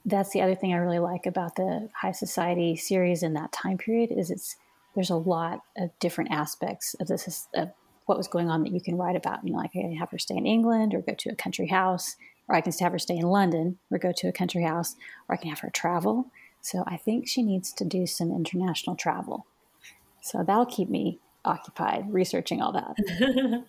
that's 0.06 0.32
the 0.32 0.42
other 0.42 0.56
thing 0.56 0.74
I 0.74 0.78
really 0.78 1.00
like 1.00 1.26
about 1.26 1.56
the 1.56 1.90
High 1.94 2.12
Society 2.12 2.76
series 2.76 3.24
in 3.24 3.34
that 3.34 3.52
time 3.52 3.78
period 3.78 4.12
is 4.12 4.30
it's 4.30 4.58
there's 4.96 5.10
a 5.10 5.16
lot 5.16 5.62
of 5.78 5.90
different 6.00 6.32
aspects 6.32 6.94
of 7.00 7.08
this 7.08 7.48
of 7.54 7.72
what 8.06 8.18
was 8.18 8.28
going 8.28 8.50
on 8.50 8.64
that 8.64 8.74
you 8.74 8.82
can 8.82 8.98
write 8.98 9.16
about. 9.16 9.44
You 9.44 9.54
know, 9.54 9.60
like 9.60 9.72
I 9.76 9.82
can 9.82 9.96
have 9.96 10.12
her 10.12 10.20
stay 10.20 10.36
in 10.36 10.46
England 10.46 10.94
or 10.94 11.02
go 11.02 11.14
to 11.14 11.30
a 11.30 11.36
country 11.36 11.68
house, 11.68 12.16
or 12.48 12.56
I 12.56 12.62
can 12.62 12.74
have 12.82 12.92
her 12.92 13.00
stay 13.00 13.18
in 13.18 13.28
London 13.28 13.80
or 13.92 13.98
go 13.98 14.12
to 14.18 14.28
a 14.28 14.34
country 14.34 14.64
house, 14.64 14.96
or 15.28 15.36
I 15.36 15.38
can 15.38 15.50
have 15.50 15.60
her 15.60 15.70
travel. 15.70 16.28
So 16.64 16.84
I 16.88 16.96
think 16.96 17.28
she 17.28 17.44
needs 17.44 17.74
to 17.74 17.86
do 17.86 18.08
some 18.08 18.32
international 18.32 18.96
travel. 18.96 19.46
So 20.22 20.44
that'll 20.44 20.66
keep 20.66 20.90
me 20.90 21.20
occupied 21.44 22.12
researching 22.12 22.62
all 22.62 22.72
that. 22.72 23.66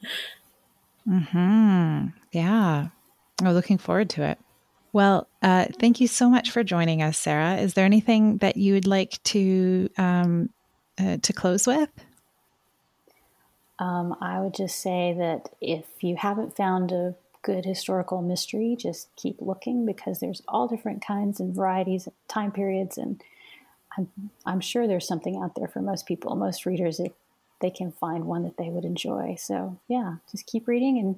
hmm. 1.04 2.06
Yeah. 2.30 2.86
I'm 3.40 3.46
oh, 3.46 3.52
looking 3.52 3.78
forward 3.78 4.10
to 4.10 4.22
it. 4.22 4.38
Well, 4.92 5.26
uh, 5.42 5.66
thank 5.80 6.00
you 6.00 6.06
so 6.06 6.30
much 6.30 6.52
for 6.52 6.62
joining 6.62 7.02
us, 7.02 7.18
Sarah. 7.18 7.56
Is 7.56 7.74
there 7.74 7.84
anything 7.84 8.36
that 8.38 8.56
you 8.56 8.74
would 8.74 8.86
like 8.86 9.20
to 9.24 9.90
um, 9.98 10.50
uh, 10.96 11.16
to 11.20 11.32
close 11.32 11.66
with? 11.66 11.90
Um, 13.80 14.14
I 14.20 14.40
would 14.40 14.54
just 14.54 14.78
say 14.80 15.16
that 15.18 15.48
if 15.60 15.84
you 16.00 16.14
haven't 16.14 16.56
found 16.56 16.92
a 16.92 17.16
good 17.44 17.64
historical 17.64 18.22
mystery, 18.22 18.74
just 18.76 19.14
keep 19.14 19.36
looking 19.38 19.86
because 19.86 20.18
there's 20.18 20.42
all 20.48 20.66
different 20.66 21.04
kinds 21.06 21.38
and 21.38 21.54
varieties, 21.54 22.08
of 22.08 22.14
time 22.26 22.50
periods, 22.50 22.98
and 22.98 23.22
I'm, 23.96 24.08
I'm 24.44 24.60
sure 24.60 24.88
there's 24.88 25.06
something 25.06 25.36
out 25.36 25.54
there 25.54 25.68
for 25.68 25.80
most 25.80 26.06
people, 26.06 26.34
most 26.34 26.66
readers, 26.66 26.98
if 26.98 27.12
they 27.60 27.70
can 27.70 27.92
find 27.92 28.24
one 28.24 28.42
that 28.42 28.56
they 28.56 28.70
would 28.70 28.84
enjoy. 28.84 29.36
So, 29.38 29.78
yeah, 29.86 30.16
just 30.30 30.46
keep 30.46 30.66
reading, 30.66 30.98
and 30.98 31.16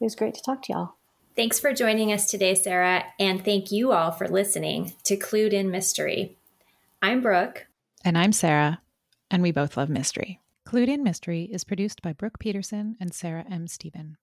it 0.00 0.04
was 0.04 0.16
great 0.16 0.34
to 0.34 0.42
talk 0.42 0.62
to 0.62 0.72
y'all. 0.72 0.94
Thanks 1.36 1.60
for 1.60 1.72
joining 1.72 2.12
us 2.12 2.30
today, 2.30 2.54
Sarah, 2.54 3.04
and 3.20 3.44
thank 3.44 3.70
you 3.70 3.92
all 3.92 4.10
for 4.10 4.26
listening 4.26 4.94
to 5.04 5.16
Clued 5.16 5.52
in 5.52 5.70
Mystery. 5.70 6.36
I'm 7.00 7.20
Brooke. 7.20 7.66
And 8.04 8.18
I'm 8.18 8.32
Sarah, 8.32 8.80
and 9.30 9.42
we 9.42 9.52
both 9.52 9.76
love 9.76 9.88
mystery. 9.88 10.40
Clued 10.66 10.88
in 10.88 11.02
Mystery 11.02 11.44
is 11.52 11.64
produced 11.64 12.00
by 12.00 12.14
Brooke 12.14 12.38
Peterson 12.38 12.96
and 12.98 13.12
Sarah 13.12 13.44
M. 13.50 13.68
Stephen. 13.68 14.16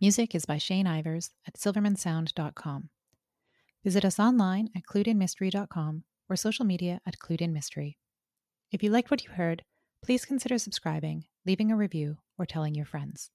Music 0.00 0.34
is 0.34 0.44
by 0.44 0.58
Shane 0.58 0.86
Ivers 0.86 1.30
at 1.46 1.54
silvermansound.com. 1.54 2.88
Visit 3.84 4.04
us 4.04 4.18
online 4.18 4.70
at 4.74 4.82
cluedinmystery.com 4.82 6.04
or 6.28 6.36
social 6.36 6.64
media 6.64 7.00
at 7.06 7.18
Clued 7.18 7.40
in 7.40 7.52
Mystery. 7.52 7.98
If 8.72 8.82
you 8.82 8.90
liked 8.90 9.10
what 9.10 9.24
you 9.24 9.30
heard, 9.30 9.62
please 10.02 10.24
consider 10.24 10.58
subscribing, 10.58 11.24
leaving 11.46 11.70
a 11.70 11.76
review, 11.76 12.16
or 12.38 12.46
telling 12.46 12.74
your 12.74 12.86
friends. 12.86 13.30